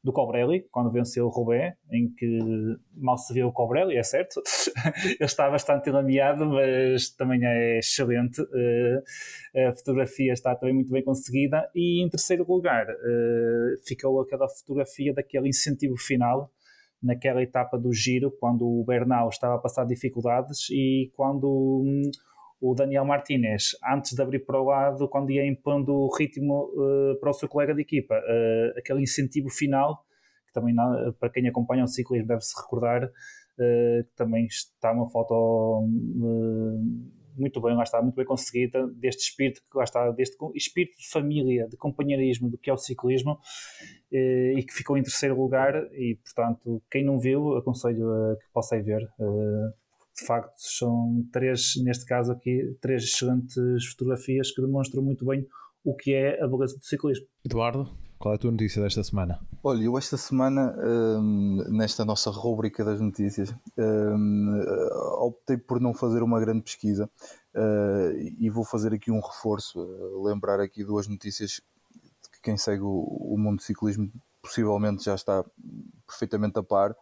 [0.03, 2.37] do Cobrelli, quando venceu o Roubaix, em que
[2.93, 4.41] mal se vê o Cobrelli, é certo,
[5.05, 11.03] ele está bastante lameado, mas também é excelente, uh, a fotografia está também muito bem
[11.03, 16.51] conseguida, e em terceiro lugar uh, ficou aquela fotografia daquele incentivo final,
[17.01, 21.81] naquela etapa do giro, quando o Bernal estava a passar dificuldades e quando...
[21.85, 22.11] Um,
[22.63, 27.19] o Daniel Martinez, antes de abrir para o lado, quando ia impondo o ritmo uh,
[27.19, 30.05] para o seu colega de equipa, uh, aquele incentivo final,
[30.47, 30.73] que também
[31.19, 35.89] para quem acompanha o ciclismo deve-se recordar, uh, que também está uma foto
[37.35, 41.67] muito bem, lá está, muito bem conseguida, deste espírito, lá está, deste espírito de família,
[41.67, 43.39] de companheirismo do que é o ciclismo,
[44.09, 48.83] e que ficou em terceiro lugar, e portanto, quem não viu, aconselho que possa ir
[48.83, 49.09] ver
[50.15, 55.47] de facto são três, neste caso aqui, três excelentes fotografias que demonstram muito bem
[55.83, 57.25] o que é a beleza do ciclismo.
[57.43, 57.89] Eduardo,
[58.23, 59.37] qual é a tua notícia desta semana?
[59.61, 64.61] Olha, eu esta semana, hum, nesta nossa rúbrica das notícias, hum,
[65.19, 67.09] optei por não fazer uma grande pesquisa
[67.53, 71.59] uh, e vou fazer aqui um reforço, uh, lembrar aqui duas notícias
[72.31, 74.09] que quem segue o, o mundo do ciclismo
[74.41, 75.43] possivelmente já está
[76.07, 76.95] perfeitamente a par.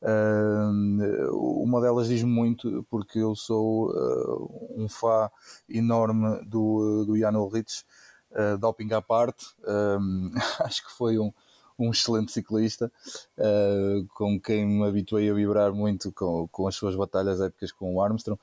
[0.00, 5.28] Uh, uma delas diz muito porque eu sou uh, um fã
[5.68, 7.84] enorme do, do Jan Ulrich,
[8.30, 9.46] uh, doping à parte,
[10.60, 11.32] acho que foi um,
[11.78, 12.92] um excelente ciclista
[13.38, 17.94] uh, com quem me habituei a vibrar muito com, com as suas batalhas épicas com
[17.94, 18.40] o Armstrong.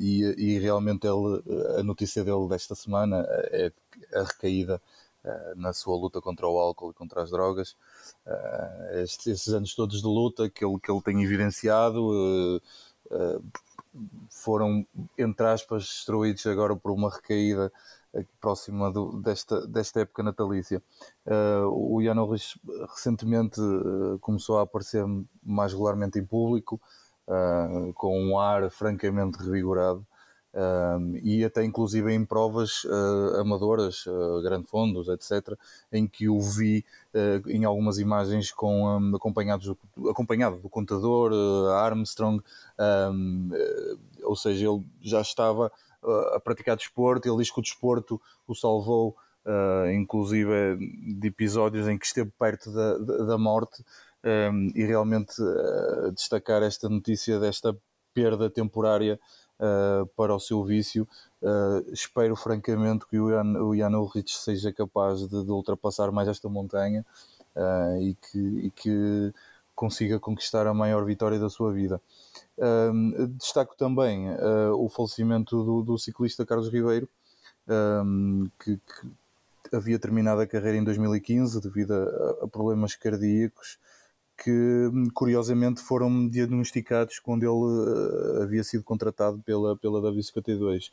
[0.00, 1.42] e, e, realmente ele,
[1.78, 3.70] a notícia dele desta semana é
[4.14, 4.80] a recaída
[5.56, 7.76] na sua luta contra o álcool e contra as drogas
[8.26, 12.60] uh, estes, estes, anos todos de luta que ele, que ele tem evidenciado
[13.10, 13.42] uh,
[14.28, 17.72] foram, entre aspas, destruídos agora por uma recaída
[18.40, 20.82] próxima do, desta, desta época natalícia.
[21.26, 25.04] Uh, o Jan Ulrich recentemente uh, começou a aparecer
[25.42, 26.80] mais regularmente em público,
[27.26, 30.06] uh, com um ar francamente revigorado.
[31.22, 32.86] E até inclusive em provas
[33.40, 34.04] amadoras,
[34.42, 35.58] grande fundos, etc.,
[35.92, 36.84] em que o vi
[37.46, 41.32] em algumas imagens com, um, acompanhado do contador
[41.72, 42.42] Armstrong,
[42.78, 43.50] um,
[44.22, 45.72] ou seja, ele já estava
[46.34, 47.28] a praticar desporto.
[47.28, 50.76] Ele diz que o desporto o salvou, uh, inclusive
[51.18, 53.84] de episódios em que esteve perto da, da, morte.
[54.24, 57.76] Um, e realmente uh, destacar esta notícia desta
[58.14, 59.20] perda temporária
[59.60, 61.06] uh, para o seu vício.
[61.92, 67.04] espero francamente que o Jan, o seja capaz de, de ultrapassar mais esta montanha
[68.00, 69.32] e que, e que
[69.74, 72.00] consiga conquistar a maior vitória da sua vida.
[73.36, 77.08] Destaco também uh, o falecimento do, do, ciclista Carlos Ribeiro,
[78.60, 83.78] que, que, havia terminado a carreira em 2015 devido a, a, problemas cardíacos
[84.36, 90.90] que curiosamente foram diagnosticados quando ele uh, havia sido contratado pela, pela W52.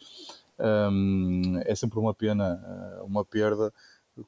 [0.60, 3.73] Um, é sempre uma pena, uh, uma perda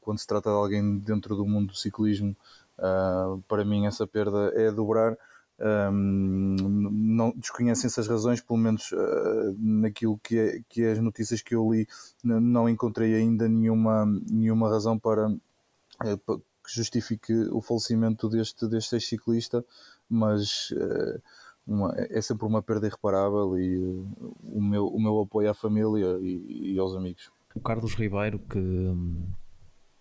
[0.01, 2.35] quando se trata de alguém dentro do mundo do ciclismo.
[2.77, 5.17] Uh, para mim, essa perda é dobrar
[5.59, 6.55] um,
[6.91, 11.55] não desconhecem-se as razões, pelo menos uh, naquilo que é, que é as notícias que
[11.55, 11.87] eu li,
[12.23, 16.41] não encontrei ainda nenhuma, nenhuma razão para, uh,
[16.73, 19.63] que justifique o falecimento deste, deste ex-ciclista,
[20.09, 21.21] mas uh,
[21.65, 26.73] uma, é sempre uma perda irreparável e o, meu, o meu apoio à família e,
[26.73, 27.31] e aos amigos.
[27.55, 28.59] O Carlos Ribeiro, que,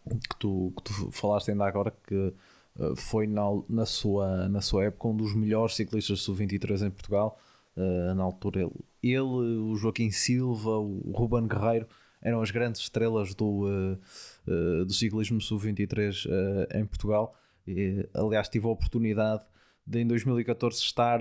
[0.09, 2.35] que, tu, que tu falaste ainda agora, que
[2.79, 7.39] eh, foi na, na, sua, na sua época um dos melhores ciclistas sub-23 em Portugal.
[7.75, 11.87] Uh, na altura, ele, ele, o Joaquim Silva, o Ruben Guerreiro
[12.21, 13.99] eram as grandes estrelas do, uh, uh,
[14.47, 16.27] do ciclismo sub-23
[16.75, 17.35] em Portugal.
[17.67, 19.45] E, aliás, tive a oportunidade
[19.87, 21.21] de em 2014 estar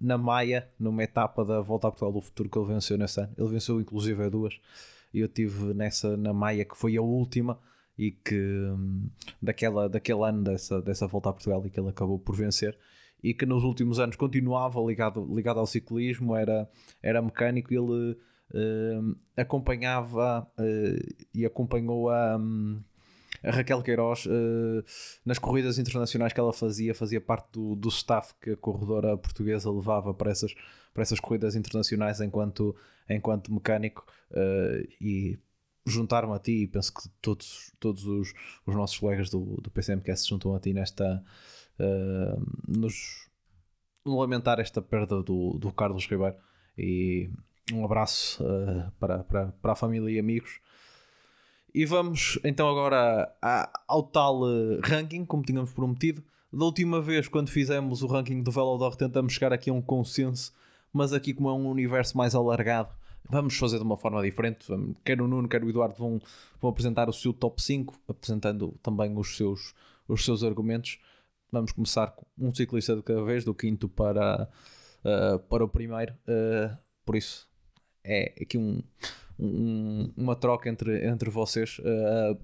[0.00, 3.32] na Maia, numa etapa da Volta a Portugal do Futuro que ele venceu nesse ano.
[3.36, 4.58] Ele venceu inclusive a duas.
[5.12, 7.58] E eu tive nessa na Maia, que foi a última
[7.98, 9.10] e que hum,
[9.42, 12.78] daquela, daquele ano dessa, dessa volta a Portugal e que ele acabou por vencer
[13.22, 16.68] e que nos últimos anos continuava ligado, ligado ao ciclismo, era,
[17.02, 18.16] era mecânico e ele uh,
[19.36, 22.82] acompanhava uh, e acompanhou a, um,
[23.42, 24.84] a Raquel Queiroz uh,
[25.24, 29.70] nas corridas internacionais que ela fazia, fazia parte do, do staff que a corredora portuguesa
[29.70, 30.54] levava para essas,
[30.94, 32.74] para essas corridas internacionais enquanto,
[33.08, 34.06] enquanto mecânico.
[35.00, 35.38] E
[35.86, 38.34] juntar-me a ti e penso que todos, todos os,
[38.66, 41.24] os nossos colegas do, do PCMcast se juntam a ti nesta
[41.78, 43.28] uh, nos
[44.04, 46.36] no lamentar esta perda do, do Carlos Ribeiro.
[46.76, 47.30] E
[47.72, 50.60] um abraço uh, para, para, para a família e amigos
[51.74, 53.32] e vamos então agora
[53.86, 58.50] ao tal uh, ranking como tínhamos prometido da última vez quando fizemos o ranking do
[58.50, 60.52] Velodor tentamos chegar aqui a um consenso
[60.92, 62.92] mas aqui como é um universo mais alargado
[63.30, 64.66] Vamos fazer de uma forma diferente.
[65.04, 66.18] Quer o Nuno, quer o Eduardo vão,
[66.60, 69.74] vão apresentar o seu top 5, apresentando também os seus,
[70.08, 70.98] os seus argumentos.
[71.52, 74.48] Vamos começar com um ciclista de cada vez, do quinto para,
[75.04, 76.14] uh, para o primeiro.
[76.26, 77.46] Uh, por isso,
[78.08, 78.82] é aqui um,
[79.38, 81.78] um, uma troca entre, entre vocês.
[81.78, 82.38] Uh,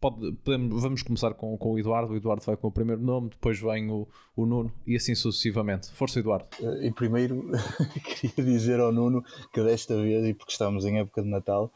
[0.00, 2.12] pode, podemos, vamos começar com, com o Eduardo.
[2.12, 5.90] O Eduardo vai com o primeiro nome, depois vem o, o Nuno e assim sucessivamente.
[5.92, 6.46] Força, Eduardo.
[6.82, 7.50] E primeiro
[8.20, 11.70] queria dizer ao Nuno que desta vez, e porque estamos em época de Natal,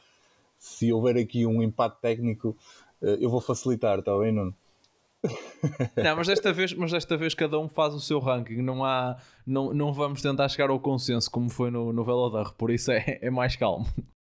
[0.58, 2.56] se houver aqui um impacto técnico,
[3.00, 4.54] eh, eu vou facilitar, está bem, Nuno?
[5.96, 9.16] Não, mas desta vez, mas desta vez cada um faz o seu ranking, não há,
[9.46, 12.04] não, não vamos tentar chegar ao consenso como foi no, no
[12.56, 13.86] por isso é, é mais calmo.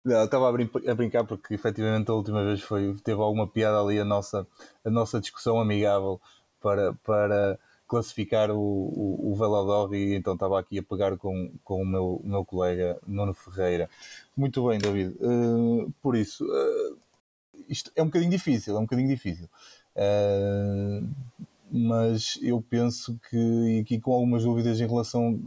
[0.04, 3.80] Não, estava a, brin a, brincar porque efetivamente a última vez foi, teve alguma piada
[3.80, 4.48] ali a nossa,
[4.84, 6.20] a nossa discussão amigável
[6.60, 11.86] para, para classificar o, o, o e então estava aqui a pegar com, com o,
[11.86, 13.90] meu, meu colega Nuno Ferreira.
[14.36, 15.16] Muito bem, David.
[15.20, 16.98] Uh, por isso, uh,
[17.68, 19.50] isto é um bocadinho difícil, é um bocadinho difícil.
[19.96, 21.08] Uh,
[21.72, 25.40] mas eu penso que, aqui com algumas dúvidas em relação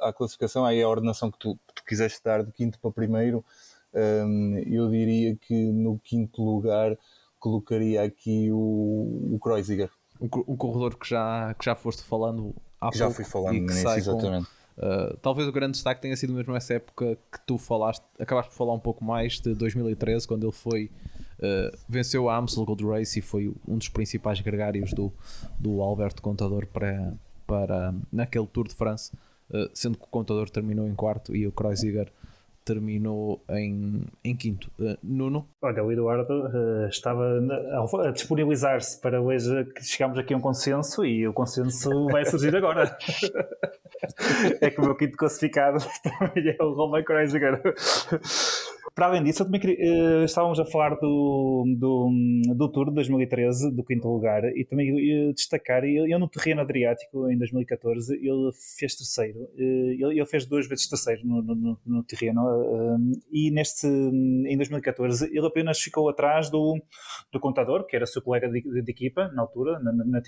[0.00, 2.90] à, à classificação, aí a ordenação que tu, que tu quiseste dar de quinto para
[2.90, 3.42] primeiro,
[3.94, 6.98] um, eu diria que no quinto lugar
[7.38, 9.90] colocaria aqui o, o Kreuziger.
[10.20, 13.10] Um, corredor que já, que já foste falando há que pouco.
[13.10, 14.46] Já fui falando nisso, exatamente.
[14.46, 18.50] Com, uh, talvez o grande destaque tenha sido mesmo essa época que tu falaste, acabaste
[18.50, 20.90] por falar um pouco mais de 2013, quando ele foi
[21.36, 25.12] Uh, venceu a Amstel Gold Race e foi um dos principais gregários do,
[25.58, 27.12] do Alberto Contador para,
[27.44, 29.12] para naquele Tour de France,
[29.50, 32.10] uh, sendo que o Contador terminou em quarto e o Kreuziger
[32.64, 34.70] terminou em, em quinto.
[34.78, 35.48] Uh, Nuno?
[35.62, 37.24] Olha, o Eduardo uh, estava
[37.70, 42.24] a, a disponibilizar-se para hoje que chegámos aqui a um consenso e o consenso vai
[42.24, 42.96] surgir agora.
[44.60, 47.60] é que o meu quinto classificado também é o Roman Kreisiger.
[48.94, 52.10] Para além disso, eu também queria, uh, estávamos a falar do, do,
[52.54, 54.94] do Tour de 2013, do quinto lugar, e também
[55.32, 59.40] destacar, eu, eu no terreno Adriático, em 2014, ele fez terceiro.
[59.54, 62.98] Uh, ele, ele, fez duas vezes terceiro no, no, no terreno, uh,
[63.32, 66.80] e neste, em 2014, ele apenas ficou atrás do,
[67.32, 70.22] do contador, que era seu colega de, de, de equipa, na altura, na, na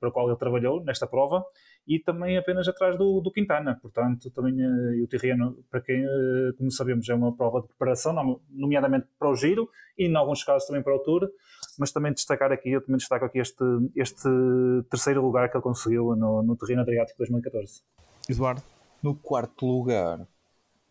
[0.00, 1.44] para o qual ele trabalhou nesta prova,
[1.86, 3.78] e também apenas atrás do, do Quintana.
[3.80, 8.40] Portanto, também uh, o terreno, para quem, uh, como sabemos, é uma prova de preparação,
[8.50, 9.68] nomeadamente para o giro
[9.98, 11.28] e, em alguns casos, também para o Tour.
[11.78, 13.64] Mas também destacar aqui, eu também destaco aqui este,
[13.96, 14.28] este
[14.88, 17.82] terceiro lugar que ele conseguiu no, no terreno Adriático 2014.
[18.28, 18.62] Eduardo?
[19.02, 20.26] No quarto lugar,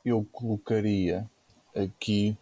[0.06, 1.28] eu colocaria
[1.76, 2.38] aqui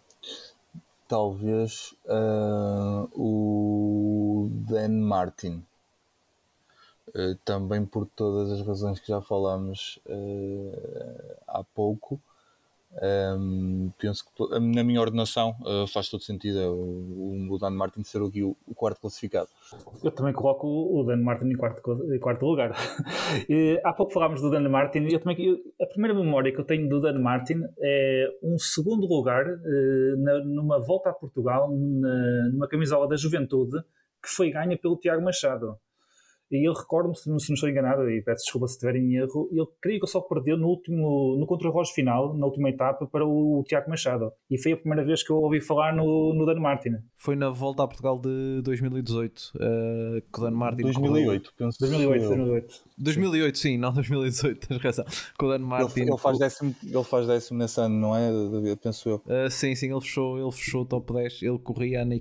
[1.07, 5.63] talvez uh, o Dan Martin
[7.13, 12.19] eh, também por todas as razões que já falámos uh, há pouco.
[12.93, 17.69] Um, ehm, penso que na minha ordenação uh, faz todo sentido é o, o Dan
[17.69, 19.47] Martin ser aqui o, o, quarto classificado.
[20.03, 22.75] Eu também coloco o Dan Martin em quarto, em quarto lugar.
[23.49, 25.07] e, há pouco falámos do Dan Martin.
[25.09, 29.05] Eu também, eu, a primeira memória que eu tenho do Dan Martin é um segundo
[29.05, 29.45] lugar
[30.17, 33.81] na, numa volta a Portugal, na, numa camisola da Juventude,
[34.21, 35.77] que foi ganha pelo Tiago Machado.
[36.51, 39.65] E eu recordo-me, se não estou enganado, e peço desculpa se estiver em erro, ele
[39.81, 43.89] creio que só perdeu no último, no contra-relógio final, na última etapa, para o, Tiago
[43.89, 44.31] Machado.
[44.49, 46.97] E foi a primeira vez que eu ouvi falar no, no Dan Martin.
[47.15, 50.81] Foi na volta a Portugal de 2018 uh, que o Dan Martin.
[50.81, 51.79] 2008, penso.
[51.79, 52.75] 2008, 2008.
[52.97, 55.05] 2008, sim, não 2018, tens razão.
[55.37, 56.01] Com o Dan Martin.
[56.01, 58.29] Ele, ele, faz décimo, ele faz décimo nesse ano, não é?
[58.75, 59.15] Penso eu.
[59.25, 61.43] Uh, sim, sim, ele fechou, ele fechou o top 10.
[61.43, 62.15] Ele corria na,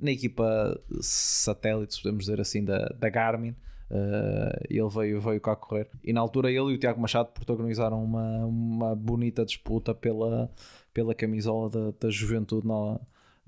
[0.00, 3.54] na equipa satélite, podemos dizer assim, da, da Garmin.
[3.90, 5.88] Uh, ele veio, veio cá correr.
[6.04, 10.50] E na altura ele e o Tiago Machado protagonizaram uma, uma bonita disputa pela,
[10.92, 13.00] pela camisola da, da juventude na,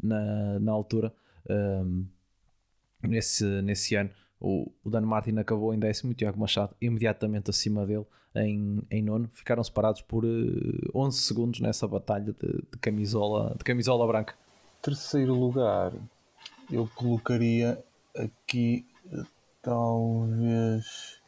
[0.02, 1.12] na, na altura.
[1.48, 2.06] Um,
[3.02, 7.86] nesse, nesse ano, o, o Dan Martin acabou em décimo o Tiago Machado imediatamente acima
[7.86, 9.28] dele em, em nono.
[9.32, 14.34] Ficaram separados por uh, eh, 11 segundos nessa batalha de, de, camisola, de camisola branca.
[14.80, 15.92] Terceiro lugar,
[16.70, 17.82] eu colocaria
[18.16, 18.86] aqui
[19.62, 21.20] talvez.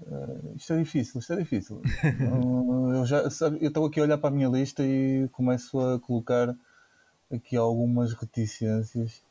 [0.00, 1.76] Uh, isto é difícil, isto é difícil.
[1.76, 5.80] uh, eu já sabe, eu estou aqui a olhar para a minha lista e começo
[5.80, 6.54] a colocar
[7.32, 9.22] aqui algumas reticências,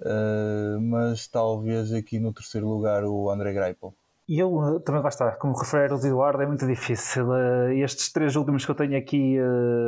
[0.00, 3.92] uh, mas talvez aqui no terceiro lugar o André Greipel.
[4.32, 7.26] E eu também lá está, como refere o Eduardo, é muito difícil.
[7.74, 9.36] estes três últimos que eu tenho aqui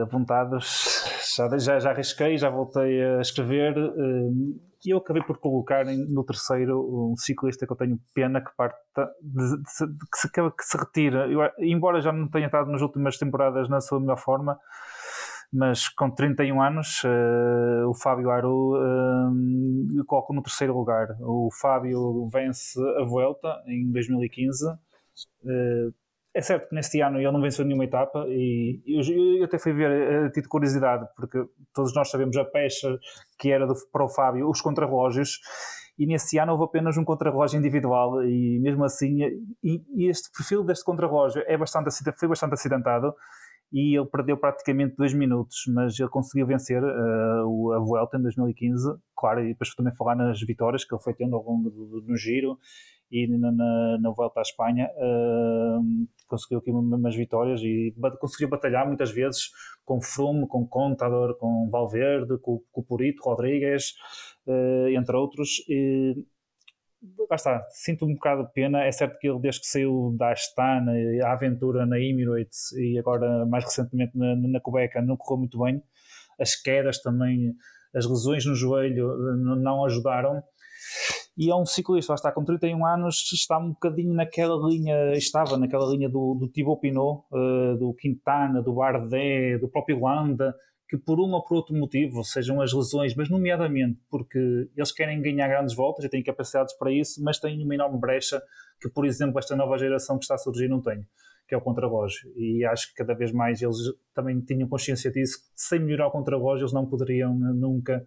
[0.03, 1.03] apontados,
[1.34, 3.74] já, já, já arrisquei, já voltei a escrever
[4.84, 8.76] e eu acabei por colocar no terceiro um ciclista que eu tenho pena que parte
[9.22, 11.26] de, de, de, que, se, que se retira.
[11.26, 14.59] Eu, embora já não tenha estado nas últimas temporadas na sua melhor forma,
[15.55, 21.16] mas com 31 anos, uh, o Fábio Aru uh, eu coloco no terceiro lugar.
[21.20, 24.66] O Fábio vence a Vuelta em 2015.
[25.44, 25.94] Uh,
[26.34, 29.00] é certo que neste ano ele não venceu nenhuma etapa e eu,
[29.38, 32.98] eu até fui ver a de curiosidade, porque todos nós sabemos a pecha
[33.38, 35.38] que era do, para o Fábio, os contrarrelógios,
[35.96, 39.22] e nesse ano houve apenas um contrarrelógio individual e mesmo assim,
[39.62, 43.14] e, e este perfil deste contrarrelógio é bastante, foi bastante acidentado
[43.75, 48.89] e ele perdeu praticamente dois minutos, mas ele conseguiu vencer uh, a Vuelta em 2015,
[49.16, 52.16] claro, e depois também falar nas vitórias que ele foi tendo ao longo do, do
[52.16, 52.57] giro
[53.11, 58.87] e na, na, na Volta à Espanha uh, conseguiu aqui umas vitórias e conseguiu batalhar
[58.87, 59.51] muitas vezes
[59.85, 63.95] com Froome, com Contador, com Valverde, com, com Purito, Rodrigues,
[64.47, 65.64] uh, entre outros.
[65.68, 66.14] E,
[67.28, 68.84] lá está, sinto um bocado de pena.
[68.84, 70.92] É certo que ele, desde que saiu da Astana,
[71.24, 75.82] a aventura na Emirates e agora mais recentemente na, na Quebec, não correu muito bem.
[76.38, 77.55] As quedas também,
[77.94, 80.42] as lesões no joelho eh, não ajudaram
[81.36, 85.59] e é um ciclista, lá está, com 31 anos, está um bocadinho naquela linha, estava
[85.59, 90.55] naquela linha do, do Thibaut Pinot, uh, do Quintana, do Bardet, do próprio Landa,
[90.89, 95.20] que por um ou por outro motivo, sejam as lesões, mas nomeadamente porque eles querem
[95.20, 98.43] ganhar grandes voltas e têm capacidades para isso, mas têm uma enorme brecha
[98.80, 101.07] que, por exemplo, esta nova geração que está a surgir não tem,
[101.49, 102.30] que é o contrarrelógio.
[102.37, 103.78] E acho que cada vez mais eles
[104.14, 108.07] também tinham consciência disso, que sem melhorar o contrarrelógio eles não poderiam nunca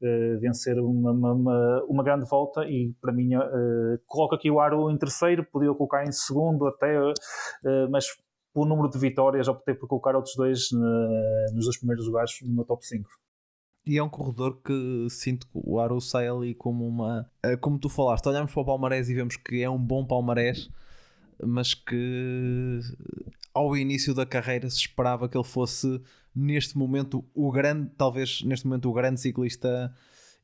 [0.00, 4.90] uh, vencer uma, uma, uma, grande volta e para mim uh, coloco aqui o Aro
[4.90, 8.06] em terceiro, podia colocar em segundo até, uh, mas
[8.56, 12.54] pelo número de vitórias, optei por colocar outros dois na, nos dois primeiros lugares no
[12.54, 13.06] meu top 5.
[13.86, 17.30] E é um corredor que sinto que o Aru sai ali como uma.
[17.42, 20.70] eh, Como tu falaste, olhamos para o Palmarés e vemos que é um bom Palmarés,
[21.44, 22.80] mas que
[23.52, 26.00] ao início da carreira se esperava que ele fosse,
[26.34, 29.94] neste momento, o grande, talvez neste momento, o grande ciclista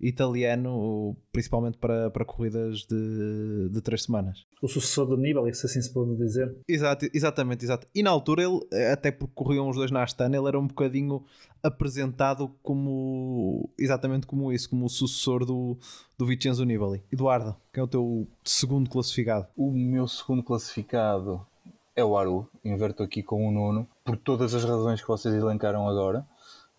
[0.03, 4.45] italiano, principalmente para, para corridas de, de três semanas.
[4.61, 6.55] O sucessor do Nibali, se assim se pode dizer.
[6.67, 7.87] Exato, exatamente, exato.
[7.95, 8.61] E na altura ele,
[8.93, 11.25] até porque corriam os dois na Astana, ele era um bocadinho
[11.63, 15.79] apresentado como exatamente como isso, como o sucessor do,
[16.19, 17.03] do Vincenzo Nibali.
[17.13, 19.47] Eduardo, quem é o teu segundo classificado?
[19.57, 21.47] O meu segundo classificado
[21.95, 25.89] é o Aru, inverto aqui com o Nuno, por todas as razões que vocês elencaram
[25.89, 26.27] agora,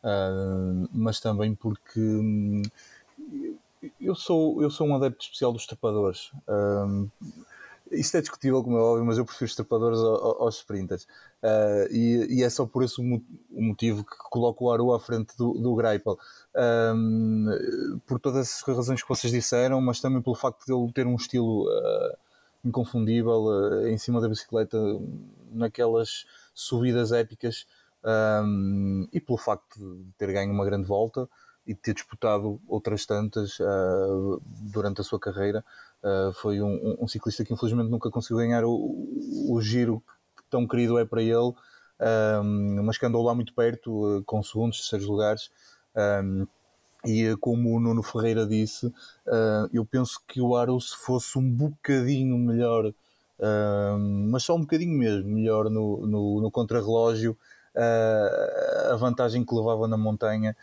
[0.03, 2.61] uh, mas também porque hum,
[3.99, 6.31] eu sou, eu sou um adepto especial dos trepadores.
[6.47, 7.09] Um,
[7.91, 11.03] isto é discutível, como é óbvio, mas eu prefiro os trepadores aos, aos sprinters.
[11.43, 15.35] Uh, e, e, é só por esse o motivo que coloco o Aru à frente
[15.37, 16.17] do, do Greipel.
[16.95, 21.05] Um, por todas as razões que vocês disseram, mas também pelo facto de ele ter
[21.05, 22.17] um estilo uh,
[22.63, 24.77] inconfundível uh, em cima da bicicleta,
[25.51, 27.67] naquelas subidas épicas,
[28.03, 31.29] um, e pelo facto de ter ganho uma grande volta
[31.65, 35.63] e ter disputado outras tantas uh, durante a sua carreira.
[36.03, 38.73] Uh, foi um, um, ciclista que infelizmente nunca conseguiu ganhar o,
[39.49, 40.03] o giro
[40.35, 41.53] que tão querido é para ele,
[42.43, 45.49] um, mas que andou lá muito perto, uh, com segundos, terceiros lugares.
[45.95, 46.45] Um,
[47.05, 48.89] e como o Nuno Ferreira disse,
[49.73, 52.93] eu penso que o Aro, se fosse um bocadinho melhor,
[54.31, 57.37] mas só um bocadinho mesmo, melhor no, no, no contrarrelógio,
[58.89, 60.55] a vantagem que levava na montanha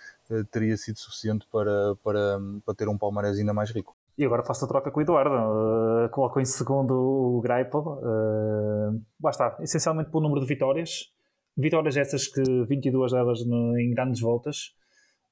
[0.51, 3.97] teria sido suficiente para, para, para ter um palmarés ainda mais rico.
[4.21, 5.35] E agora faço a troca com o Eduardo.
[5.35, 7.81] Uh, coloco em segundo o Greipel.
[7.81, 11.11] Uh, lá está, essencialmente pelo número de vitórias.
[11.57, 14.75] Vitórias essas que 22 delas no, em grandes voltas.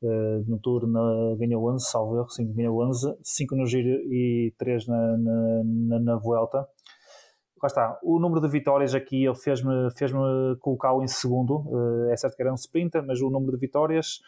[0.01, 4.55] Uh, no Tour na, ganhou 11, salvo erro, 5 ganhou 11, 5 no Giro e
[4.57, 6.67] 3 na, na, na, na Vuelta.
[7.61, 10.13] Lá está, o número de vitórias aqui fez-me fez
[10.61, 11.59] colocá-lo em segundo.
[11.67, 14.21] Uh, é certo que era um sprinter, mas o número de vitórias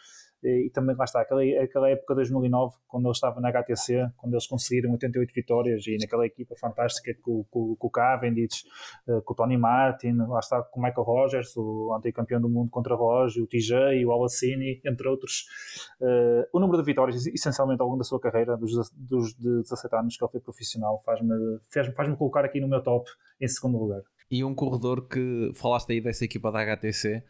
[0.43, 4.33] e também lá está, aquela, aquela época de 2009, quando ele estava na HTC, quando
[4.33, 8.63] eles conseguiram 88 vitórias e naquela equipa fantástica com, com, com o Cavendish,
[9.07, 12.49] eh, com o Tony Martin, lá está com o Michael Rogers, o antigo campeão do
[12.49, 15.45] mundo contra relógio, o TJ, o Alacini, entre outros.
[15.99, 19.95] Uh, o número de vitórias, essencialmente ao longo da sua carreira, dos, dos de 17
[19.95, 21.33] anos que ele foi profissional, faz-me
[21.71, 24.01] faz faz colocar aqui no meu top em segundo lugar.
[24.29, 27.23] E um corredor que falaste aí dessa equipa da HTC,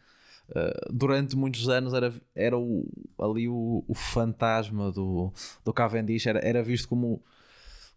[0.54, 2.86] Uh, durante muitos anos era, era o,
[3.18, 5.32] ali o, o, fantasma do,
[5.64, 7.22] do Cavendish, era, era visto como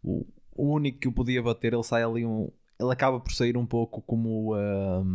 [0.01, 0.25] o,
[0.55, 1.73] o, único que o podia bater.
[1.73, 2.49] Ele sai ali um.
[2.79, 4.55] Ele acaba por sair um pouco como.
[4.55, 5.05] Uh,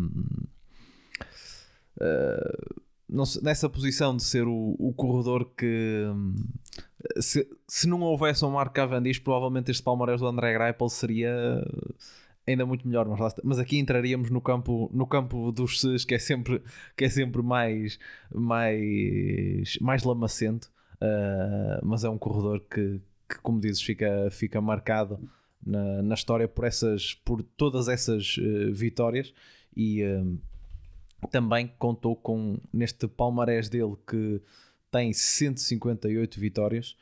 [3.43, 6.07] nessa posição de ser o, o corredor que
[7.20, 11.64] se, se não houvesse um Marco Cavendish, provavelmente este Palmeiras do André Greipel seria
[12.51, 16.18] ainda muito melhor, mas, mas aqui entraríamos no campo, no campo dos Cs, que é
[16.18, 16.62] sempre,
[16.96, 17.98] que é sempre mais,
[18.32, 25.18] mais, mais lamacento, uh, mas é um corredor que, que, como dizes, fica, fica marcado
[25.64, 29.32] na, na história por, essas, por todas essas uh, vitórias.
[29.76, 30.38] E uh,
[31.30, 34.40] também contou com neste palmarés dele que
[34.90, 36.96] tem 158 vitórias,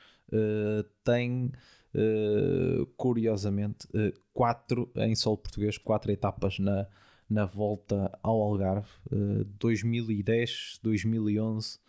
[1.02, 1.50] tem
[1.98, 6.86] Uh, curiosamente, uh, quatro em solo português, quatro etapas na,
[7.28, 11.80] na volta ao Algarve, uh, 2010, 2011,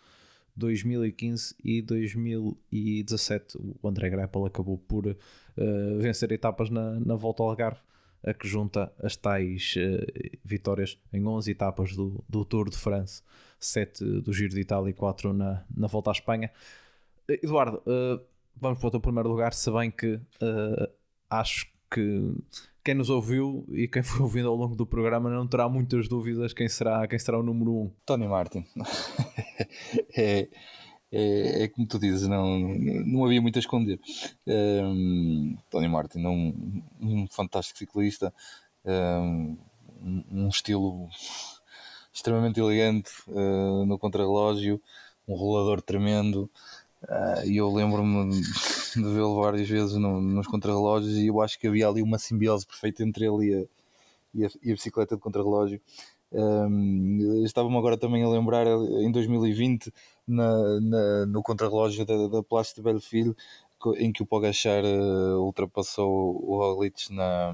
[0.55, 3.59] 2015 e 2017.
[3.83, 5.15] O André Greipel acabou por uh,
[5.99, 7.81] vencer etapas na, na volta ao Algarve,
[8.23, 9.75] a que junta as tais
[10.43, 13.21] vitórias em 11 etapas do, do Tour de France,
[13.59, 16.51] 7 do Giro de Itália e 4 na, na volta à Espanha.
[17.29, 17.81] Eduardo,
[18.59, 20.89] vamos para o teu primeiro lugar, se bem que uh,
[21.29, 22.33] acho que
[22.83, 26.53] quem nos ouviu e quem foi ouvindo ao longo do programa não terá muitas dúvidas
[26.53, 27.81] quem será, quem será o número 1.
[27.81, 27.91] Um.
[28.05, 28.65] Tony Martin.
[30.15, 30.47] é,
[31.11, 33.99] é, é, como tu dizes, não, não havia muito a esconder.
[34.47, 38.33] Um, Tony Martin, um, um fantástico ciclista,
[38.85, 39.57] um,
[40.31, 41.09] um estilo
[42.13, 44.81] extremamente elegante uh, no contrarrelógio,
[45.27, 46.49] um rolador tremendo.
[47.03, 51.67] Uh, e eu lembro-me de vê-lo várias vezes no, nos contrarrelógios e eu acho que
[51.67, 53.65] havia ali uma simbiose perfeita entre ele e a,
[54.33, 55.81] e a, e a bicicleta de contrarrelógio.
[56.31, 59.91] Um, Estava-me agora também a lembrar em 2020
[60.27, 63.35] na, na, no contrarrelógio da, da Place de Belleville
[63.97, 67.53] em que o Pogachar uh, ultrapassou o Roglic na,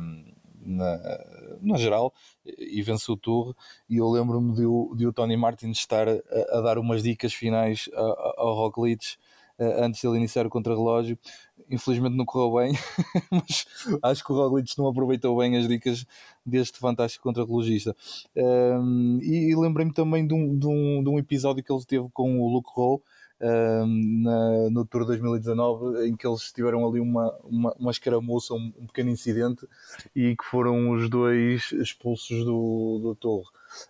[0.65, 1.25] na,
[1.61, 2.11] na geral
[2.43, 3.55] e vence o Tour.
[3.87, 4.63] E eu lembro-me de,
[4.97, 6.19] de, o Tony Martin estar a,
[6.51, 9.24] a dar umas dicas finais ao Roglic uh,
[9.59, 11.17] antes de ele iniciar o contrarrelógio.
[11.69, 12.73] Infelizmente não correu bem,
[13.31, 13.65] mas
[14.03, 16.05] acho que o Roglic não aproveitou bem as dicas
[16.45, 17.95] deste fantástico contrarrelogista.
[18.35, 22.07] Um, e, e lembrei-me também de um, de, um, de um episódio que ele teve
[22.13, 23.01] com o Luke Rowe
[23.39, 28.87] na, no Tour 2019, em que eles tiveram ali uma, uma, uma escaramuça, um, um,
[28.87, 29.67] pequeno incidente,
[30.15, 33.43] e que foram os dois expulsos do, do Tour.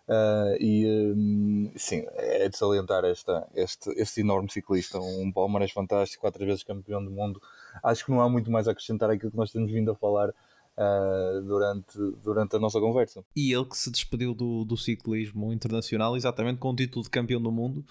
[0.08, 6.22] Uh, e um, sim, é de salientar esta, este, este enorme ciclista, um palmarés fantástico,
[6.22, 7.42] quatro vezes campeão do mundo.
[7.84, 10.34] Acho que não há muito mais a acrescentar aquilo que nós temos vindo a falar.
[10.78, 13.24] Uh, durante, durante a nossa conversa.
[13.34, 17.42] E ele que se despediu do, do ciclismo internacional exatamente com o título de campeão
[17.42, 17.86] do mundo,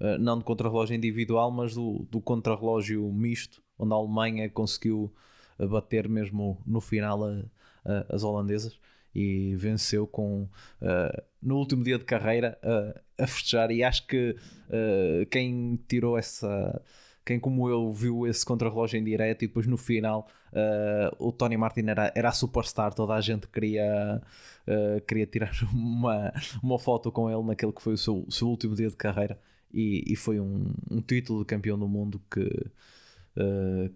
[0.00, 5.12] uh, não de contrarrelógio individual, mas do, do contrarrelógio misto, onde a Alemanha conseguiu
[5.58, 7.42] bater mesmo no final a,
[7.84, 8.78] a, as holandesas
[9.18, 13.68] e venceu com uh, no último dia de carreira uh, a festejar.
[13.72, 14.36] E acho que
[14.68, 16.80] uh, quem tirou essa
[17.24, 20.26] quem como eu viu esse contrarrelógio em direto e depois no final
[21.18, 22.94] o Tony Martin era, era a superstar.
[22.94, 24.22] Toda a gente queria
[25.06, 28.88] queria tirar uma, uma foto com ele naquele que foi o seu, seu último dia
[28.88, 29.38] de carreira.
[29.70, 32.48] E, e foi um, um, título de campeão do mundo que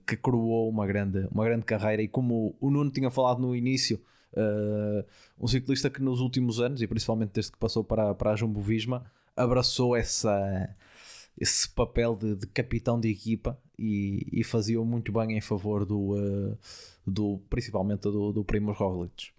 [0.07, 2.03] que coroou uma grande, uma grande carreira.
[2.03, 3.99] E como o Nuno tinha falado no início
[4.33, 5.05] Uh,
[5.39, 8.61] um ciclista que nos últimos anos, e principalmente desde que passou para, para a Jumbo
[8.61, 9.05] Visma,
[9.37, 10.75] abraçou essa,
[11.39, 16.15] esse papel de, de capitão de equipa e, e fazia muito bem em favor do,
[16.17, 16.59] uh,
[17.07, 19.31] do principalmente do, do Primoz Roglic.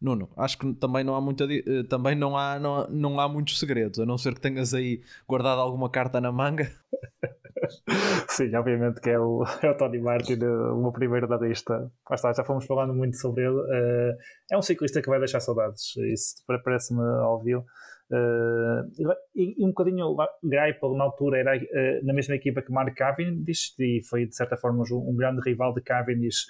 [0.00, 3.58] Nuno, acho que também não há muita, uh, também não há, não, não há muitos
[3.58, 6.72] segredos, a não ser que tenhas aí guardado alguma carta na manga.
[8.28, 11.90] Sim, obviamente que é o, é o Tony Martin, o meu primeiro da lista.
[12.08, 13.56] Ah, está, já fomos falando muito sobre ele.
[13.56, 14.16] Uh,
[14.50, 17.64] é um ciclista que vai deixar saudades, isso parece-me óbvio.
[18.10, 22.96] Uh, e, e, um bocadinho Greipel na altura era uh, na mesma equipa que Mark
[22.96, 26.46] Cavendish e foi de certa forma um, um grande rival de Cavendish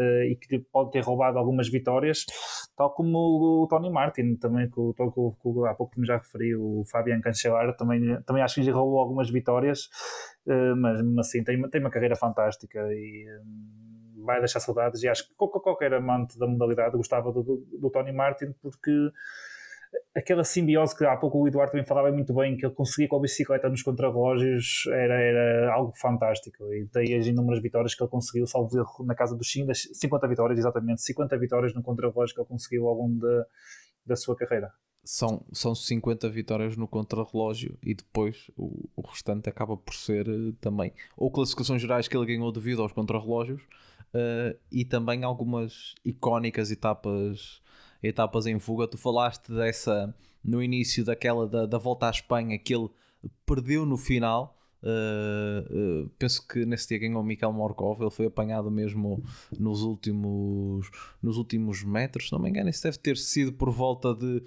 [0.00, 2.24] e que pode ter roubado algumas vitórias,
[2.76, 5.02] tal como o, Tony Martin, também que, o, que,
[5.68, 9.88] há pouco já referi, o Fabian Cancellara, também, também acho que lhe roubou algumas vitórias,
[10.46, 15.02] uh, mas assim tem, tem uma carreira fantástica e um, vai deixar saudades.
[15.02, 19.10] E acho que qualquer amante da modalidade gostava do, do, do Tony Martin porque
[20.16, 23.16] aquela simbiose que há pouco o Eduardo também falava muito bem, que ele conseguia com
[23.16, 26.64] a bicicleta nos contrarrelógios, era, era algo fantástico.
[26.72, 30.58] E daí as inúmeras vitórias que ele conseguiu, salvo erro, na casa dos 50 vitórias,
[30.58, 33.46] exatamente, 50 vitórias no contrarrelógio que ele conseguiu ao longo da,
[34.06, 34.72] da sua carreira.
[35.04, 40.52] São, são 50 vitórias no contrarrelógio e depois o, o restante acaba por ser uh,
[40.54, 46.72] também ou classificações gerais que ele ganhou devido aos contrarrelógios uh, e também algumas icónicas
[46.72, 47.62] etapas
[48.02, 48.86] etapas em fuga.
[48.86, 52.88] Tu falaste dessa no início daquela da, da volta à Espanha que ele
[53.44, 54.56] perdeu no final.
[54.82, 58.00] Uh, uh, penso que nesse dia ganhou o Mikel Morkov.
[58.00, 59.22] Ele foi apanhado mesmo
[59.58, 60.88] nos últimos,
[61.20, 62.28] nos últimos metros.
[62.28, 64.42] Se não me engano, isso deve ter sido por volta de